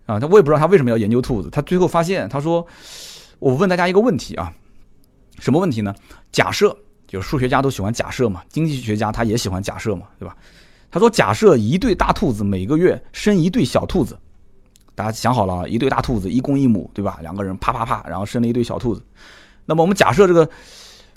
[0.06, 1.50] 啊，他我也不知道他为什么要研究兔子。
[1.50, 2.66] 他最后发现，他说，
[3.38, 4.50] 我问大家一个问题啊，
[5.38, 5.94] 什么问题呢？
[6.32, 6.74] 假设
[7.06, 10.34] 就是数学家都喜欢假设嘛，经济学家他也喜欢假设嘛，对吧？
[10.90, 14.16] 他说，假设一对大兔子每个月生一对小兔子。
[14.94, 17.18] 大家想好了，一对大兔子，一公一母，对吧？
[17.20, 19.02] 两个人啪啪啪，然后生了一对小兔子。
[19.66, 20.48] 那么我们假设这个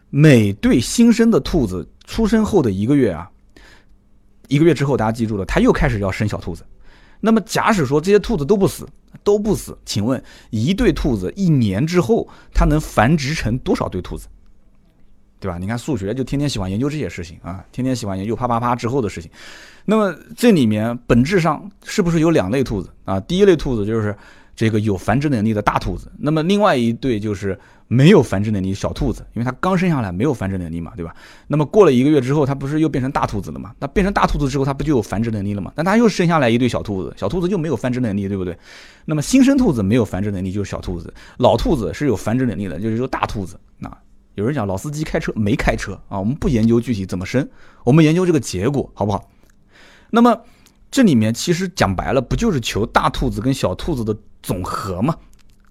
[0.09, 3.29] 每对新生的兔子出生后的一个月啊，
[4.47, 6.63] 一个月之后，大家记住了，它又开始要生小兔子。
[7.19, 8.87] 那么假使说这些兔子都不死，
[9.23, 14.27] 都不死，请问一对兔子一年之后，它能繁殖成多少对兔子？
[15.41, 15.57] 对吧？
[15.57, 19.31] 你看数学就天天喜欢研究这些事情啊，天天喜欢研究啪啪啪之后的事情。
[19.85, 23.19] 那么这里面本质上是不是有两类兔子啊？
[23.21, 24.13] 第一类兔子就是
[24.53, 27.57] 这个有繁殖能力的大兔子，那么另外一对就是
[27.91, 31.11] 没有繁殖能力小兔子，因为它刚生下来没有繁殖能力嘛，对吧？
[31.47, 33.73] 那么过了一个月之后，它不是又变成大兔子了嘛？
[33.79, 35.73] 那变成大兔子之后，它不就有繁殖能力了吗？
[35.75, 38.55] 那它又生下来一对小兔子，小兔子就没有繁殖能力，对不对？
[39.05, 43.97] 那么新生兔子没有繁殖能力就是小兔子，老兔子是有繁殖能力的，就是说大兔子啊。
[44.35, 46.19] 有人讲老司机开车没开车啊？
[46.19, 47.49] 我们不研究具体怎么生，
[47.83, 49.29] 我们研究这个结果好不好？
[50.11, 50.39] 那么
[50.91, 55.15] 这里面其实讲白了，不就是求大兔子跟小兔子的总和嘛，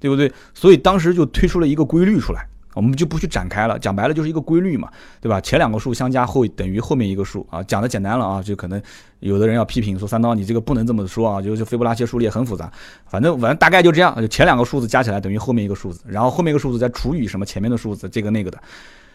[0.01, 0.33] 对不对？
[0.55, 2.47] 所以当时就推出了一个规律出来。
[2.75, 4.89] 我们就不去展开了，讲白了就是一个规律嘛，
[5.21, 5.41] 对吧？
[5.41, 8.81] 前两个数相加后等于后面一个数啊，讲的简单了啊，就可能
[9.19, 12.71] 有的人要批评说三刀你这个不能这么说啊，就是斐波拉契数列很复杂，
[13.07, 18.63] 反正反正大概就这样，就前两个数字加起来等于后面一个数字，然后后面一个数字再除以什么前面的数字，这个那个的，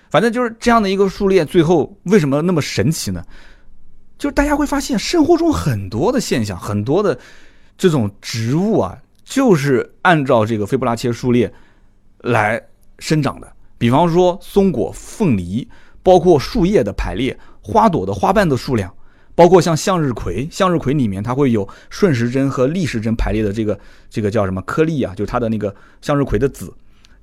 [0.10, 3.24] 反正就是这样的一个数列，最后为什么那么神奇呢？
[4.18, 7.18] 就是大家会发现生活中很多的现象，很多的
[7.78, 11.54] 这种植物啊，就是按照这个斐波拉切数列
[12.20, 12.62] 来。
[13.00, 15.68] 生长的，比方说松果、凤梨，
[16.04, 18.94] 包括树叶的排列、花朵的花瓣的数量，
[19.36, 23.78] 包括像向日葵，向日葵里面它会有顺时针和逆时针排列的这个
[24.10, 25.14] 这个叫什么颗粒啊？
[25.16, 26.72] 就它的那个向日葵的籽，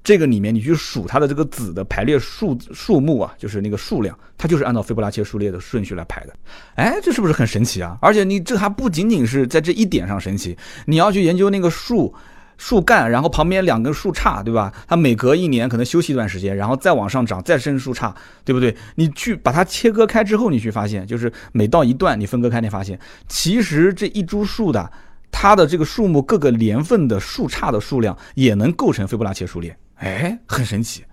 [0.02, 6.34] 这个里面你去数它的这个子的排列数数目啊，就是那个数量，它就是按照斐波拉契数列的顺序来排的。
[6.74, 7.98] 哎，这是不是很神奇啊？
[8.00, 12.14] 而且你这还不仅仅是在这一点上神奇，你要去研究那个树。
[12.62, 14.70] 树干，然后旁边两根树杈，对吧？
[14.86, 18.12] 它每隔一年可能休息一段时间，然后再往上长，再生树杈，
[18.44, 18.76] 对不对？
[18.96, 24.92] 你去把它切割开之后，你去发现，就是每到一段你分割开，你发现其实这一株树的
[25.32, 31.04] 它的这个树木各个年份的树杈的数量也能构成斐波拉契数列，哎，很神奇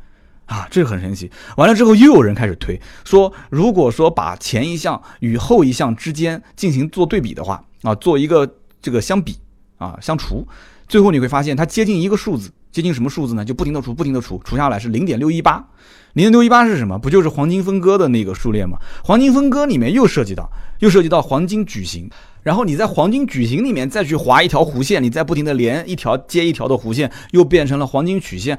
[0.46, 1.30] 啊，这个很神奇。
[1.58, 8.50] 完了之后又有人开始推说，如果说把前一项与后一项之间进行做对比的话，啊，做一个
[8.82, 9.38] 这个相比
[9.78, 10.48] 啊，相除。
[10.88, 13.44] 最后你会发现，它接近一个数字，接近什么数字呢？
[13.44, 15.68] 就不停的除，不停的除，除下来是零点六一八。
[16.14, 16.98] 零点六一八是什么？
[16.98, 18.80] 不就是黄金分割的那个数列吗？
[19.04, 22.10] 黄金分割里面又涉及到，又涉及到黄金矩形。
[22.48, 28.58] 然后你在黄金矩形里面再去划一条弧线，你再不停的连一条接一条的弧线，又变成了黄金曲线。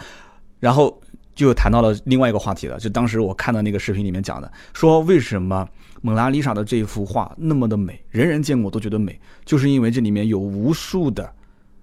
[0.61, 1.01] 然后
[1.35, 5.67] 就谈到了另外一个话题了，就当时我看到那个视频里面讲的，说为什么
[6.03, 11.33] 蒙娜丽莎的这一幅画那么的美，人人见过都觉得美，就是因为这里面有无数的。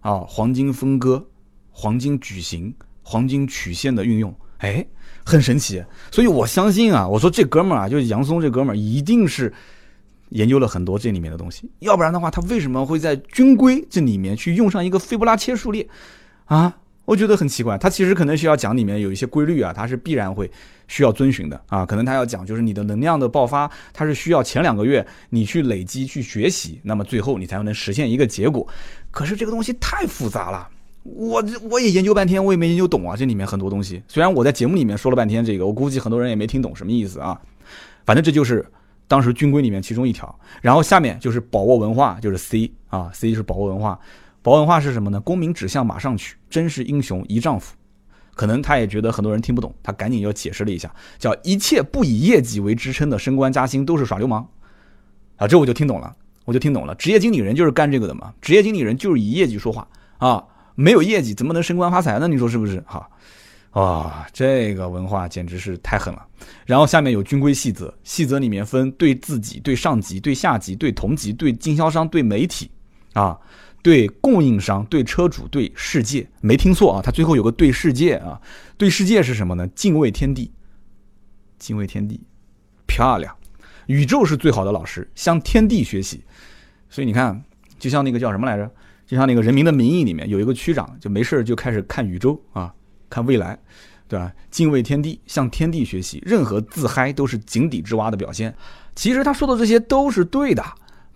[0.02, 1.26] 啊，黄金分割、
[1.72, 4.86] 黄金矩形、黄金曲线的运用，哎，
[5.26, 5.84] 很神奇。
[6.12, 9.52] 所以我相信啊，我说这哥们儿啊，就是杨松这哥们儿，一定是
[10.36, 11.70] 研究了很多这里面的东西。
[11.80, 15.88] 要不然的话，他为什么会在军规这里面去用上一个斐波拉切数列
[16.46, 16.78] 啊？
[17.06, 17.78] 我觉得很奇怪。
[17.78, 20.50] 他其实可能需要讲里面有一些规律啊，他是必然会
[20.88, 21.86] 需要遵循的啊。
[21.86, 28.68] 可能他要讲就是你的能量的爆发，它是需要前两个月你去累积去学习，那么最后你才能实现一个结果。
[29.12, 30.68] 可是这个东西太复杂了，
[31.04, 33.16] 我我也研究半天，我也没研究懂啊。
[33.16, 37.40] 这里面很多东西，虽然我在节目里面说了半天这个，我估计很多人也没听懂什么意思啊。
[38.04, 38.66] 反正这就是
[39.08, 40.34] 当时军规里面其中一条。
[40.62, 44.00] 然后下面就是宝沃文化，就是 C 啊，C 是宝沃文化。
[44.42, 45.20] 宝沃文化是什么呢？
[45.20, 47.76] 功名指向马上取，真是英雄一丈夫。
[48.34, 54.48] 可能他也觉得很多人听不懂，他赶紧又解释了一下，叫一切不以业绩为支撑的升官加薪都是耍流氓
[55.38, 55.48] 啊。
[55.48, 56.16] 这我就听懂了。
[56.44, 58.32] 我就听懂了，职业经理人就是干这个的嘛。
[58.40, 59.88] 职业经理人就是以业绩说话
[60.20, 60.46] 啊，
[60.76, 62.28] 没有业绩怎么能升官发财呢？
[62.28, 62.80] 你说是不是？
[62.86, 63.10] 哈，
[63.76, 66.26] 哇，这个文化简直是太狠了。
[66.66, 72.72] 然后下面有军规细则，细则里面分对自己、对上级、对下级、对同级、对经销商、对媒体，
[73.14, 73.38] 啊，
[73.84, 76.26] 对供应商、对车主、对世界。
[76.40, 78.40] 没听错啊，他最后有个对世界啊，
[78.78, 79.68] 对世界是什么呢？
[79.76, 80.50] 敬畏天地，
[81.60, 82.22] 敬畏天地，
[82.88, 83.36] 漂亮。
[83.88, 86.24] 宇宙是最好的老师，向天地学习。
[86.90, 87.44] 所以你看，
[87.78, 88.72] 就像那个叫什么来着？
[89.06, 92.74] 就像那个《人民的名义》里面有一个区长，就没事就开始看宇宙啊，
[93.10, 93.58] 看未来，
[94.08, 94.32] 对吧？
[94.52, 98.54] 敬畏天地，向天地学习，任何自嗨都是井底之蛙的表现。
[98.96, 100.64] 其实他说的这些都是对的，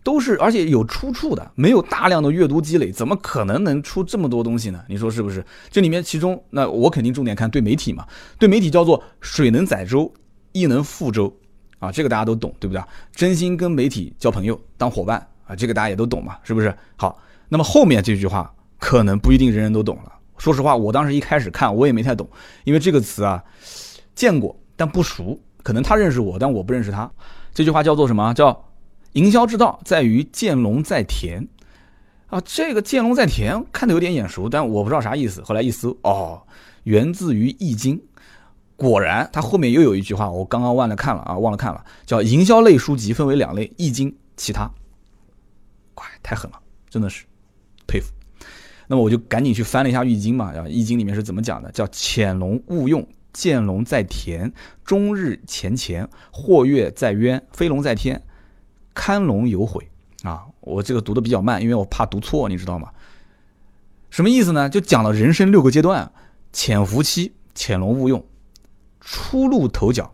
[0.03, 1.51] 都是而且有出处的。
[1.55, 4.83] 没有大量的阅读积累，怎么可能能出这么多东西呢？
[4.87, 5.45] 你说是不是？
[5.69, 8.05] 这里面其中，那我肯定重点看对媒体嘛。
[8.37, 10.11] 对媒体叫做水能载舟，
[10.51, 11.33] 亦能覆舟
[11.79, 12.83] 啊，这个大家都懂，对不对？
[13.13, 16.75] 真心跟媒体交朋友，当伙伴啊，这个大家也都懂嘛，是不是？
[16.95, 17.21] 好。
[17.51, 20.18] 那么后面这句话可能不一定人人都懂了。
[20.39, 22.27] 说实话，我当时一开始看我也没太懂，
[22.63, 23.43] 因为这个词啊
[24.15, 27.11] 见过但不熟，可能他认识我，但我不认识他。
[27.53, 28.33] 这句话叫做什么？
[28.33, 28.65] 叫
[29.13, 31.47] 营销之道在于见龙在田
[32.27, 32.41] 啊。
[32.45, 35.43] 这个见龙在田看的有点眼熟，但我不知道啥意思。
[35.43, 36.41] 后来一搜，哦，
[36.83, 38.01] 源自于易经。
[38.77, 44.71] 果然，它后面又有一句话，我刚刚忘了看了啊，忘了看了，叫营销类书籍分为两类：易经、其他。
[45.93, 46.57] 快，太狠了，
[46.89, 47.25] 真的是。
[47.85, 48.13] 佩服，
[48.91, 51.71] 那么我就赶紧去翻了一下《易经》嘛，啊，《易经》里面是怎么讲的？
[51.71, 54.51] 叫“潜龙勿用，见龙在田，
[54.83, 58.19] 终日乾乾，或跃在渊，飞龙在天，
[58.95, 59.87] 堪龙有悔。”
[60.25, 62.89] 啊，我这个读的比较慢，因为我怕读错，你知道吗？
[64.09, 64.67] 什么意思呢？
[64.67, 66.11] 就讲了人生六个阶段：
[66.51, 68.19] 潜伏期，潜龙勿用；
[68.99, 70.11] 初露头角，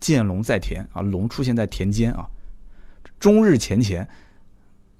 [0.00, 2.28] 见龙在田啊，龙出现在田间啊；
[3.20, 4.08] 终日乾乾，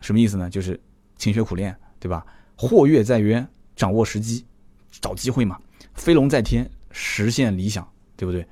[0.00, 0.48] 什么意思呢？
[0.48, 0.80] 就是
[1.18, 1.76] 勤学苦练。
[2.02, 2.24] 对吧？
[2.60, 4.44] 或跃在渊，掌握时机，
[5.00, 5.58] 找机会嘛。
[5.94, 7.88] 飞龙在天，实现理想，
[8.18, 8.46] 对不对？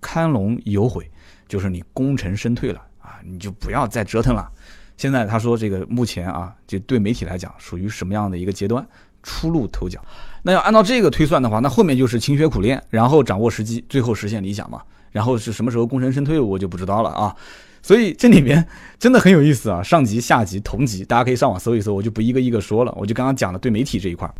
[0.00, 1.08] 堪龙有悔，
[1.46, 4.50] 就是你功成身退了啊，你就不要再折腾了。
[4.96, 8.84] 现在他说这个目前啊，就对媒体来讲属于什么样的一个阶段？
[9.22, 10.04] 初露头角。
[10.42, 14.82] 那要按照这个推算的话，那后面就是勤学苦练，然后掌握时机，最后实现理想嘛。
[15.12, 17.36] 然后是什么时候功成身退，我就不知道了啊。
[17.82, 18.64] 所以这里面
[18.98, 22.94] 真的很有意思啊，上级、下级、同级，大家可以上网搜一搜，我就不一个一个说了。
[22.96, 24.32] 我就刚刚讲的对媒体这一块，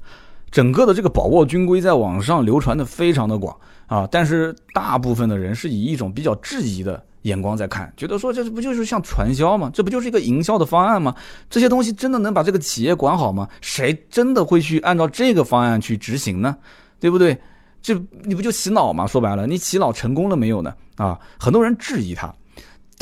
[0.51, 9.70] 整个的这个宝沃军规在网上流传的非常的广啊，但是大部分的人是以一种比较质疑的眼光在看，觉得说这不就是像传销吗？
[9.74, 11.14] 这不就是一个营销的方案吗？
[11.51, 13.49] 这些东西真的能把这个企业管好吗？
[13.61, 16.57] 谁真的会去按照这个方案去执行呢？
[17.01, 17.36] 对不对？
[17.82, 19.05] 这你不就洗脑吗？
[19.07, 20.72] 说白了，你洗脑成功了没有呢？
[20.97, 22.32] 啊，很多人质疑他。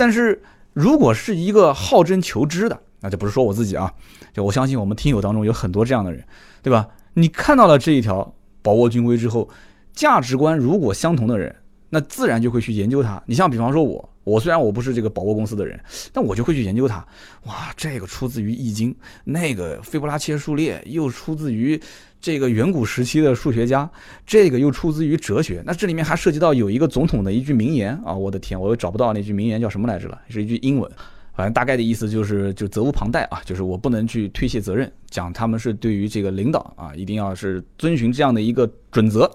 [0.00, 0.42] 但是，
[0.72, 3.92] 如果是一个好真求知的，那就不是说我自己啊，
[4.32, 6.24] 就我相信我们听友当中有很多这样的人，
[6.62, 6.88] 对吧？
[7.12, 9.46] 你看到了这一条宝沃军规之后，
[9.92, 11.54] 价值观如果相同的人，
[11.90, 13.22] 那自然就会去研究它。
[13.26, 15.78] 你像比方说我，我虽然我不是这个宝沃公司的人，
[16.14, 17.06] 但我就会去研究它。
[17.44, 21.78] 哇，这个出自于易经，那个斐波拉契数列又出自于。
[22.20, 23.90] 这个远古时期的数学家，
[24.26, 25.62] 这个又出自于哲学。
[25.64, 28.12] 那这里面还涉及到有一个总统的一句名言啊！
[28.12, 30.90] 我的天，我又找不到那句名言叫什么来着了，是一句英文，
[31.34, 39.30] 反正大概的意思就是就责无旁贷啊，就是我不能去推卸责任，讲他们是对于这个领导啊，一定要是遵循这样的一个准则。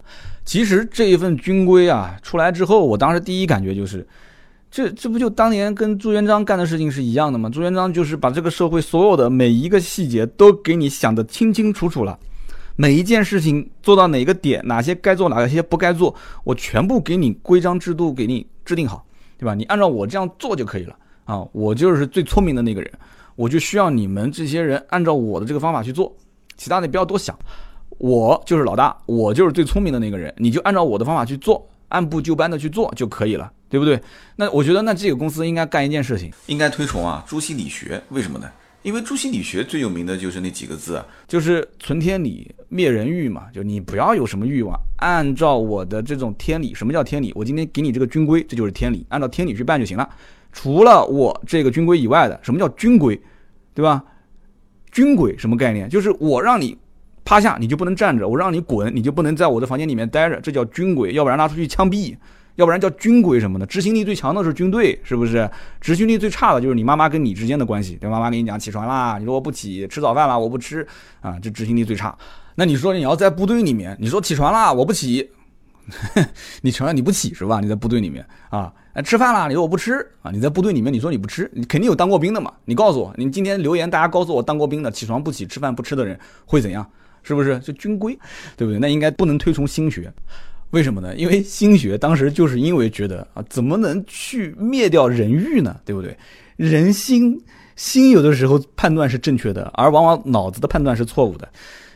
[0.45, 4.07] 其实这一份军规啊出来之后，我当时第一感觉就是，
[4.69, 7.49] 这这不就当年跟朱元璋干的事情是一样的吗？
[7.49, 12.19] 朱元璋就是把这个社会所有的每一个细节都给你想得清清楚楚了。
[12.75, 16.13] 每一件事情做到哪个点，哪些该做，哪些不该做，
[16.43, 19.05] 我全部给你规章制度给你制定好，
[19.37, 19.53] 对吧？
[19.53, 21.45] 你按照我这样做就可以了啊！
[21.53, 22.91] 我就是最聪明的那个人，
[23.35, 26.13] 我就需要你们这些人按照我的这个方法去做，
[26.57, 27.37] 其他的不要多想。
[27.97, 33.97] 我就是老大，我就是最聪明的那个人，你就按照我的方法去做，按部就班的去做就可以了，对不对？
[34.35, 38.49] 那我觉得，那这个公司应该干一件事情，应该推崇啊朱熹理学，为什么呢？
[38.85, 43.45] 因为朱熹理学最有名的就是那几个字啊，就是存天理，灭人欲嘛。
[43.51, 46.71] 就你不要有什么欲望，按照我的这种天理。
[46.71, 47.33] 什么叫天理？
[47.35, 50.07] 我今天给你这个军规，这就是天理，按照天理去办就行了。
[50.51, 53.19] 除了我这个军规以外的，什么叫军规？
[53.73, 54.03] 对吧？
[54.91, 55.89] 军规什么概念？
[55.89, 56.77] 就是我让你
[57.23, 60.39] 趴下，你就不能站着；我让你滚，你就不能在我的房间里面待着。
[60.39, 62.15] 这叫军规，要不然拿出去枪毙。
[62.55, 65.49] 要不然叫军规什么的，执行力最强的是军队，是不是？
[65.81, 67.95] 执行力最差的就是你妈妈跟你之间的关系。
[67.95, 70.85] 对，妈妈跟你讲起床啦，你说我不起，吃早饭了，我不吃
[71.21, 72.17] 啊，这执行力最差。
[72.55, 75.29] 那你说你要在部队里面，你说起床啦，我不起，
[76.61, 77.59] 你承认你不起是吧？
[77.59, 82.53] 你在部队里面啊，吃饭啦，你说我不吃啊，你在部队里面你说你不吃，你肯定有当过兵的嘛？
[82.63, 86.89] 你告诉我，你今天留言，大家告诉我当过兵的起床不起，吃饭不吃的人会怎样？
[87.21, 87.59] 是不是？
[87.59, 88.17] 就军规，
[88.55, 88.79] 对不对？
[88.79, 90.13] 那应该不能推崇心学。
[90.71, 91.15] 为什么呢？
[91.15, 95.79] 因为心学当时就是因为觉得啊，怎么能去灭掉人欲呢？
[95.85, 96.17] 对不对？
[96.57, 97.41] 人心
[97.75, 101.47] 心有的时候判断是正确的，而往往脑子的判断是错误的。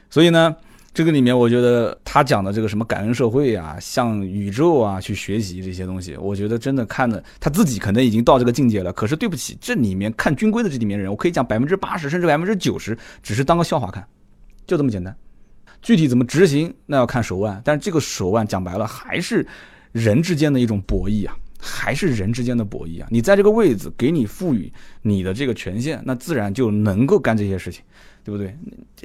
[0.10, 0.56] 所以呢，
[0.94, 8.92] 这个里面，我觉得他讲的这个什么感恩社会啊，向宇宙啊去学习这些东西，我觉得真的看的他自己可能已经到这个境界了。
[8.94, 14.06] 可是对不起，这里面看军规的这里面人，我可以讲百分之八十甚至百分之九十，只是当个笑话看，
[14.66, 15.16] 就这么简单。
[15.82, 17.62] 具体怎么执行，那要看手腕。
[17.64, 19.46] 但是这个手腕讲白了，还是
[19.92, 23.08] 人之间的一种博弈啊，还是人之间的博弈啊。
[23.10, 24.72] 你在这个位置，给你赋予
[25.02, 27.84] 你的这个权限，那自然就能够干这些事情。
[28.22, 28.56] 对不对？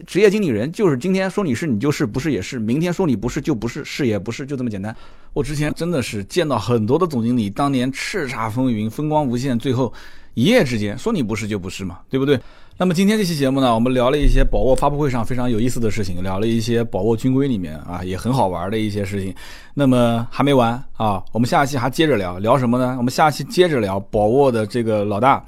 [0.06, 4.94] 职业经理人就是今天说你是你就是，不是也是；明天说你不是就不是，是也不是，就这么简单。
[5.32, 9.90] 我之前真的是见到很多的总经理，当年叱咤风云，风光无限，最后
[10.34, 12.38] 一夜之间说你不是就不是嘛，对不对？
[12.76, 19.32] 那么今天这期节目呢，我们聊了一些宝沃发布会上非常有意思的事情，聊了一些宝沃军规里面啊也很好玩的一些事情。
[19.74, 22.96] 那么还没完啊，我们下期还接着聊聊什么呢？
[22.98, 25.44] 我们下期接着聊宝沃的这个老大，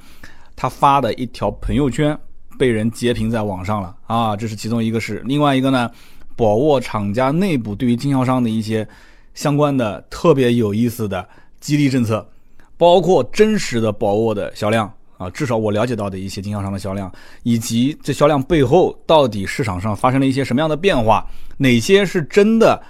[0.55, 2.17] 他发的一条朋友圈。
[2.57, 5.21] 被人截屏在网上了啊，这是其中一个事。
[5.25, 5.91] 另外一个呢，
[6.35, 8.87] 宝沃厂家内部对于经销商的一些
[9.35, 12.27] 相关的特别有意思的激励政策，
[12.75, 17.11] 包括真实的宝沃的销量啊，至少我了解到的一些经销商的销量，
[17.43, 21.25] 以及这销量背后到底市场上发生了一些什么样的变化，
[21.57, 22.81] 哪些是真的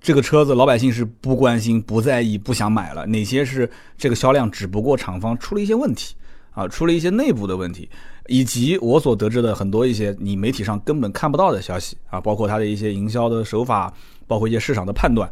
[0.00, 6.14] 这个车子老百姓是不关心、不在意、不想买了，哪些是这个销量只不过厂方出了一些问题
[6.52, 7.88] 啊，出了一些内部的问题。
[8.30, 13.90] 以及我所得知的很多一些你媒体上根本看不到的消息啊，包括它的一些营销的手法，
[14.26, 15.26] 包括一些市场的判断。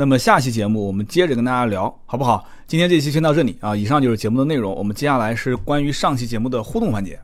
[0.00, 2.46] 那么下期节目我们接着跟大家聊，好不好？
[2.68, 4.72] 今天这期先到这里啊，以上就是节目的内容。
[4.76, 7.18] 我们接下来是关于上期节目的互动环节。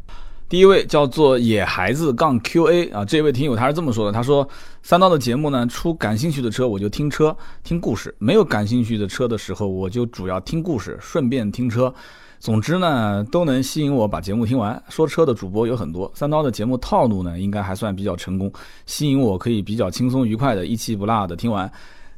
[0.48, 4.48] 第一位叫做野孩子杠 QA 啊，这位听友他是这么说的，他说
[4.82, 11.94] 三刀的节目呢，出感兴趣的车我就听车听故事，没有感兴趣的车的时候我就主要听故事，顺便听车。
[12.40, 14.82] 总之呢，都能吸引我把节目听完。
[14.88, 18.52] 说车的主播有很多，三刀的节目套路呢，应该还算比较成功，
[18.84, 21.70] 吸引我可以比较轻松愉快的一期不落的听完。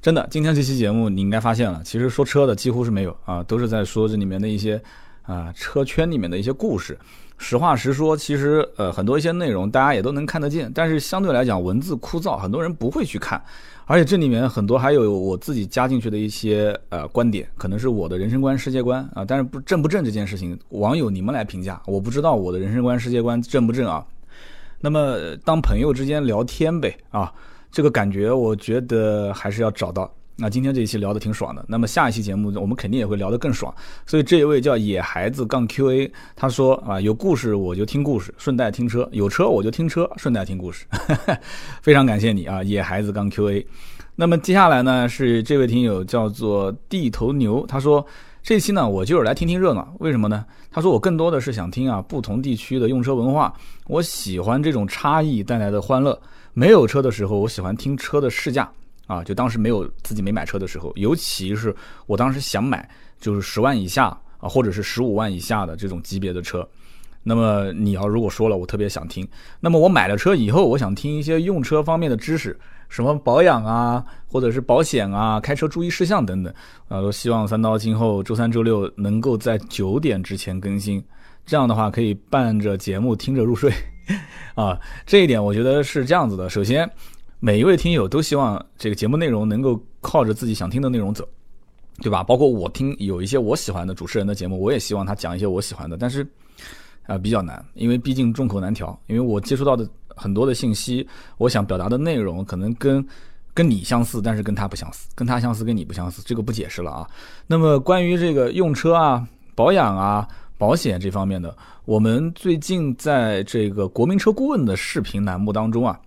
[0.03, 4.81] 真的，今天这期节目你应该发现了，其实说车的几乎是没有啊，都是在说这里面的一些
[5.23, 6.97] 啊车圈里面的一些故事。
[7.39, 13.43] 实话实说，其实呃很多一些内容大家也都能看得见，但是相对来讲文字枯燥，很多人不会去看。
[13.85, 19.25] 而且这里面很多还有我自己加进去的一些呃观点，可能是我的人生观、世界观啊。
[19.25, 24.05] 但是不正不正这件事情，网友你们来评价，我不知道我的人生观、世界观正不正啊。
[24.81, 27.33] 那么当朋友之间聊天呗啊，
[27.77, 30.11] 这个感觉我觉得还是要找到。
[30.35, 33.75] 那今天这一期聊的挺爽的，那么下一期节目我们肯定也会聊得更爽。
[34.07, 40.87] 所以这一位叫野孩子杠 QA，他说啊，有故事我就听故事，顺带听车；有车我就听车，顺带听故事。
[41.83, 43.63] 非常感谢你啊，野孩子杠 QA。
[44.15, 48.03] 那么接下来呢是这位听友叫做地头牛，他说
[48.43, 50.47] 这期呢我就是来听听热闹，为什么呢？
[50.71, 53.53] 他说我更多的是想听啊不同地区的用车文化，
[53.87, 56.19] 我喜欢这种差异带来的欢乐。
[56.57, 58.67] 没有车的时候，我喜欢听车的试驾。
[59.07, 61.73] 啊，就当时没有自己没买车的时候，尤其是
[62.07, 62.91] 我当时想买，
[63.21, 64.07] 就是十万以下
[64.39, 66.69] 啊，或者是十五万以下的这种级别的车。
[67.23, 69.25] 那么你要如果说了，我特别想听。
[69.61, 76.53] 那么我买了车以后，我想听一些用车方面的知识，什么保养啊，或者是保险啊，开车注意事项等等。
[76.89, 81.01] 啊，都希望三刀今后周三、周六能够在九点之前更新，
[81.45, 83.73] 这样的话可以伴着节目听着入睡。
[84.55, 86.49] 啊，这一点我觉得是这样子的。
[86.49, 86.91] 首先。
[87.39, 91.23] 每一位听友都希望这个节目内容能够靠着自己想听的内容走，
[91.99, 92.23] 对吧？
[92.25, 96.27] 包括我听有一些我喜欢的主持人的节目，我也希望他讲一些我喜欢的，但是
[97.07, 98.99] 啊比较难，因为毕竟众口难调。
[99.07, 99.87] 因为我接触到的
[100.17, 103.07] 很多的信息，我想表达的内容可能跟
[103.53, 106.23] 跟你相似，但是跟他不相似；跟他相似，跟你不相似。
[106.25, 107.07] 这个不解释了啊。
[107.47, 110.27] 那么关于这个用车啊、保养啊、
[110.59, 116.01] 保险这方面的，我们最近在这个国民车顾问的视频栏目当中啊。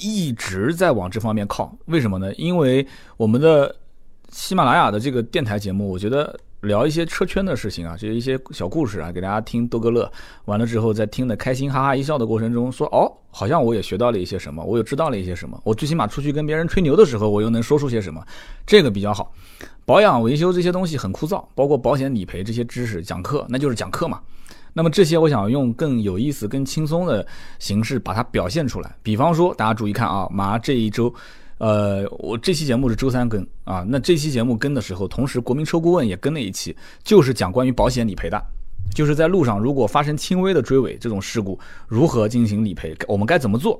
[0.00, 2.32] 一直在往这方面靠，为什么呢？
[2.34, 2.84] 因为
[3.18, 3.72] 我们的
[4.30, 10.10] 喜马拉雅的这个电台节目，我觉得聊一些车圈的事情啊，就一些小故事啊，给大家听逗个乐。
[10.46, 15.60] 完了之后，在听的开心哈哈一笑的过程中，说哦，好像我也学到了一些什么，我又知道了一些什么。
[15.62, 18.26] 我最起码出去跟别人吹牛的时候，我又能说出些什么，
[18.66, 19.30] 这个比较好。
[19.84, 24.20] 保养维修这些东西很枯燥，包括保险理赔这些知识讲课，那就是讲课嘛。
[24.72, 27.26] 那么这些，我想用更有意思、更轻松的
[27.58, 28.94] 形式把它表现出来。
[29.02, 31.12] 比方说，大家注意看啊，马上这一周，
[31.58, 33.84] 呃，我这期节目是周三更啊。
[33.86, 36.74] 那这期节目更的时候，同时国民车顾问也跟了一期，
[37.04, 38.42] 就是讲关于保险理赔的，
[38.94, 43.78] 就是在路上如果发生轻微的追尾这种事故，如何进行理赔，我们该怎么做？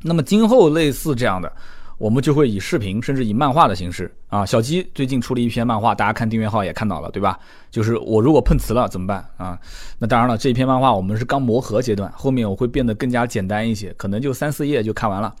[0.00, 1.52] 那么今后类似这样的。
[1.98, 4.44] 我们就会以视频，甚至以漫画的形式啊。
[4.44, 7.38] 小鸡最近出了一篇漫画，大家看订阅号也看到了，对吧？
[7.70, 9.58] 就是我如果碰瓷了怎么办啊？
[9.98, 15.34] 那当然了，这篇漫画我们是刚磨合阶段，后面我会变得更加简单一些，可能就三四页就看完了。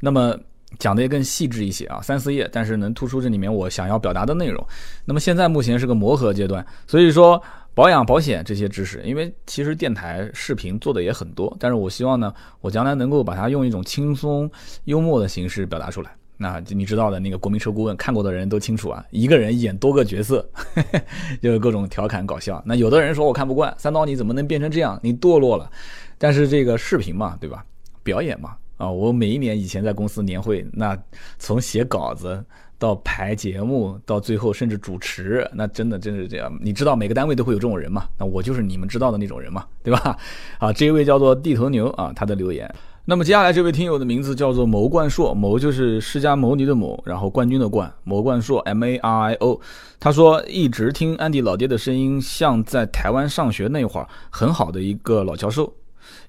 [0.00, 0.36] 那么
[0.78, 4.66] 讲的也更细致一些啊，三四页，但是能突出这里面我想要表达的内容。
[5.04, 7.40] 那么现在目前是个磨合阶段，所以说
[7.76, 14.50] 保养、保险这些知识，因为其实电台视频做的也很多，但是我希望呢，我将来能够把它用一种轻松、
[14.84, 16.10] 幽默的形式表达出来。
[16.38, 20.48] 那你知道的那个国民车顾问看过的人都清楚啊，一个人演多个角色，
[21.42, 22.62] 就是各种调侃搞笑。
[22.64, 24.98] 那有的人说我看不惯，三刀你怎么能变成这样？
[25.02, 25.70] 你堕落了。
[26.16, 27.62] 但是这个视频嘛，对吧？
[28.02, 30.98] 表演嘛，啊，我每一年以前在公司年会，那
[31.38, 32.42] 从写稿子
[32.78, 36.52] 到排节目，到最后甚至主持，那真的真是这样。
[36.60, 38.04] 你知道每个单位都会有这种人嘛？
[38.18, 40.16] 那我就是你们知道的那种人嘛，对吧？
[40.58, 42.72] 啊，这一位叫做地头牛啊，他的留言。
[43.08, 49.60] 那么接下来这位听友的名字叫做牟冠硕，牟就是释迦牟尼的牟，然后冠军的冠，牟冠硕 M A R I O。
[50.00, 55.72] 他说一直听安迪老爹的声音，像在台湾上学那会儿很好的一个老教授，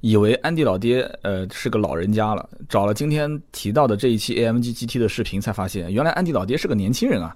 [0.01, 2.49] 以为安迪老爹呃是个老人家了。
[2.69, 7.35] 找了今天提到的这一期 A M G G T 的视频，才发现原来安迪老爹是个年轻人啊。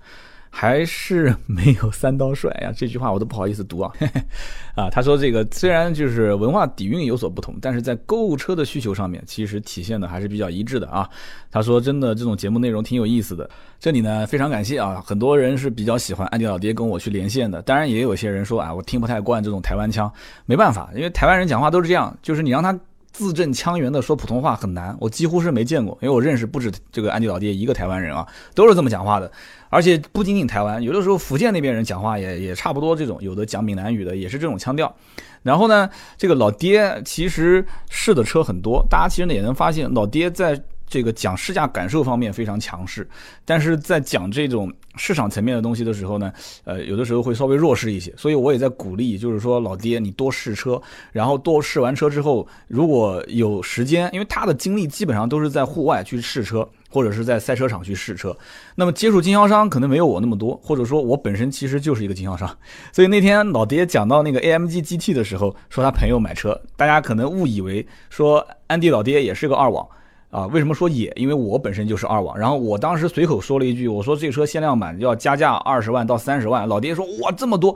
[0.54, 2.72] 还是没有三刀帅呀！
[2.76, 3.92] 这句话我都不好意思读啊。
[4.76, 11.10] 啊，他说这个虽然就是文化底蕴有所不同，但是在购物车的需求上面，其实体现的还是比较一致的啊。
[11.50, 13.50] 他说真的，这种节目内容挺有意思的。
[13.80, 17.62] 这里呢，非常感谢啊，很多人是比较喜欢安迪老爹跟我去连线的。
[17.62, 20.12] 当然，也有些人说啊，我听不太惯这种台湾腔，
[20.46, 22.78] 没办法，因为台湾人讲话都是这样，就是你让他。
[23.14, 28.26] 字正腔圆的说普通话很难，我几乎是没见过，因为我认识不止这个安迪老爹一个台湾人啊，
[28.56, 29.30] 都是这么讲话的。
[29.72, 34.96] 而且不仅仅台湾，有的时候福建那边人讲话也也差不多这种，有的讲闽南语的也是这种腔调。
[35.42, 40.62] 然后呢，这个老爹其实试的车很多，大家其实呢也能发现，老爹在。
[40.92, 43.08] 这个讲试驾感受方面非常强势，
[43.46, 46.34] 但是在讲这种市场层面的东西的时候呢，
[46.66, 48.14] 呃，有的时候会稍微弱势一些。
[48.18, 50.82] 所以我也在鼓励，就是说老爹你多试车，
[51.14, 58.38] 然后多试完车之后，如果有时间，因为他的精力基本上都是在户外去试车，或者是在赛车场去试车，
[58.76, 62.50] 那么接触经销商可能没有我那么多，或者说我本身其实就是一个经销商。
[62.92, 69.88] 所以那天老爹讲到那个 AMG GT 的时候，说他朋友买车，大家可能误以为说安迪老爹也是个二网。
[70.30, 71.12] 啊，为什么说也？
[71.18, 77.76] 因为我本身就是二网，然后我当时随口说了一句，我说这车限量版要加价二十万到三十万，老爹说哇这么多，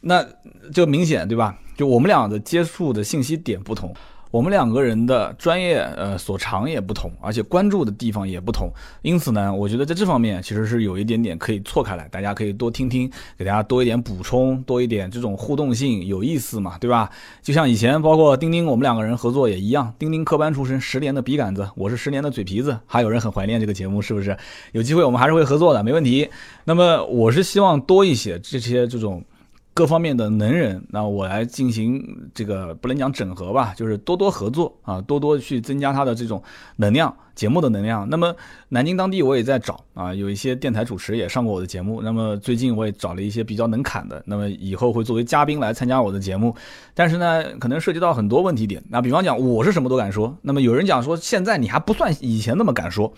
[0.00, 0.26] 那
[0.72, 1.54] 就明显对吧？
[1.76, 3.94] 就我们俩的接触的信息点不同。
[4.30, 8.70] 我们两个人的专业呃所长也不同，而且关注的地方也不同，
[9.02, 17.10] 因此呢，我觉得在这方面其实是有一点点可以错开来，大家可以多听听，给大家多一点补充，多一点这种互动性，有意思嘛，对吧？
[17.42, 24.36] 就像以前包括钉钉，我们两个人合作也一样，钉钉科班出身，十年的笔杆子，我是十年的嘴皮子，还有人很怀念这个节目，是不是？
[24.70, 26.30] 有机会我们还是会合作的，没问题。
[26.64, 29.24] 那么我是希望多一些这些这种。
[29.72, 32.04] 各方面的能人，那我来进行
[32.34, 36.42] 这个不能讲整合吧，就是多多合作啊，多多去增加他的这种
[36.76, 38.06] 能量，节目的能量。
[38.10, 38.34] 那么
[38.70, 42.02] 南京当地我也在找啊，有一些电台主持也上过我的节目。
[42.02, 46.54] 那么最近我也找了一些比较能侃的，那么以后会作为嘉宾来参加我的节目。
[46.92, 48.82] 但是呢，可能涉及到很多问题点。
[48.88, 50.36] 那比方讲，我是什么都敢说。
[50.42, 53.12] 那么有人讲说，现在你还不算以前那么敢说。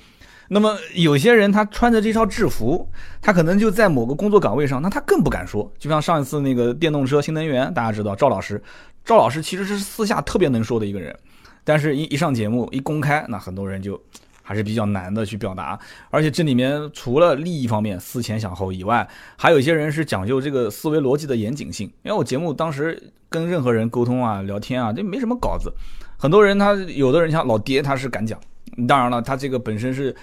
[0.49, 2.87] 那么有些人他穿着这套制服，
[3.21, 5.71] 他可能就在某个工作岗位上，那他更不敢说。
[5.79, 8.63] 就像上一次那个电动车新能源，大家知道赵老师，
[9.05, 11.17] 赵老师其实是私下特别能说的一个人，
[11.65, 13.99] 但是一一上节目一公开，那很多人就
[14.43, 15.79] 还是比较难的去表达。
[16.11, 21.87] 而且这里面除了利益方面思前想后以外，还有一些人是讲究这个思维逻辑的严谨性。
[22.03, 25.73] 因为我节目当时跟任何人沟通啊、聊天啊，这没什么稿子，
[26.19, 28.39] 很多人他有的人像老爹，他是敢讲。
[28.87, 30.15] 当然了，他这个本身是。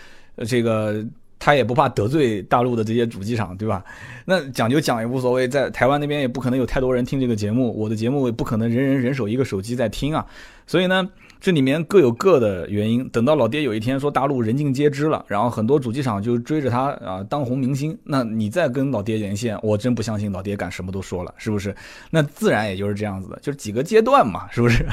[0.47, 1.05] 这个
[1.37, 3.83] 他也不怕得罪大陆的这些主机厂，对吧？
[4.23, 10.25] 那讲就讲也无所谓，在台湾那边也不可能有太多人听这个节目，我的节目也不可能人人人手一个手机在听啊，
[10.65, 11.09] 所以呢。
[11.39, 13.07] 这里面各有各的原因。
[13.09, 21.75] 等到老爹有一天说大陆人尽皆知了，然后很多主机厂就追着他啊当红明星，那你再跟老爹连线，我真不相信老爹敢什么都说了，是不是？
[22.11, 24.85] 那自然也就是这样子的，就是几个阶段嘛，是不是？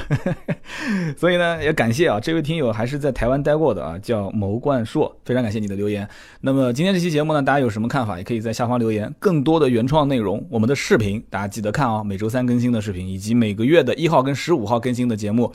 [1.17, 6.09] 所以呢，也感谢啊，这位听友还是在台湾待过的啊，叫牟冠硕，非常感谢你的留言。
[6.41, 9.13] 那么今天这期节目呢，大家有什么看法，也可以在下方留言。
[9.19, 15.53] 更多的原创内容，我们的视频大家记得看啊，每周三更新的视频，以及每个月的一号跟十五号更新的节目。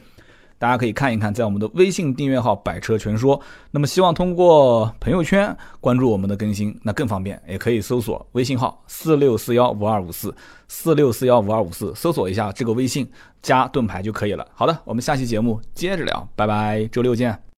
[0.61, 3.41] 大家可以看一看，在我们的微信订阅号“百车全说”。
[3.71, 10.31] 那么，希望通过朋友圈关注我们的更新，那更方便，也可以搜索微信号四六四幺五二五四
[10.67, 13.09] 四六四幺五二五四，搜索一下这个微信
[13.41, 14.45] 加盾牌就可以了。
[14.53, 17.41] 好的，我们下期节目接着聊，拜拜，周六见。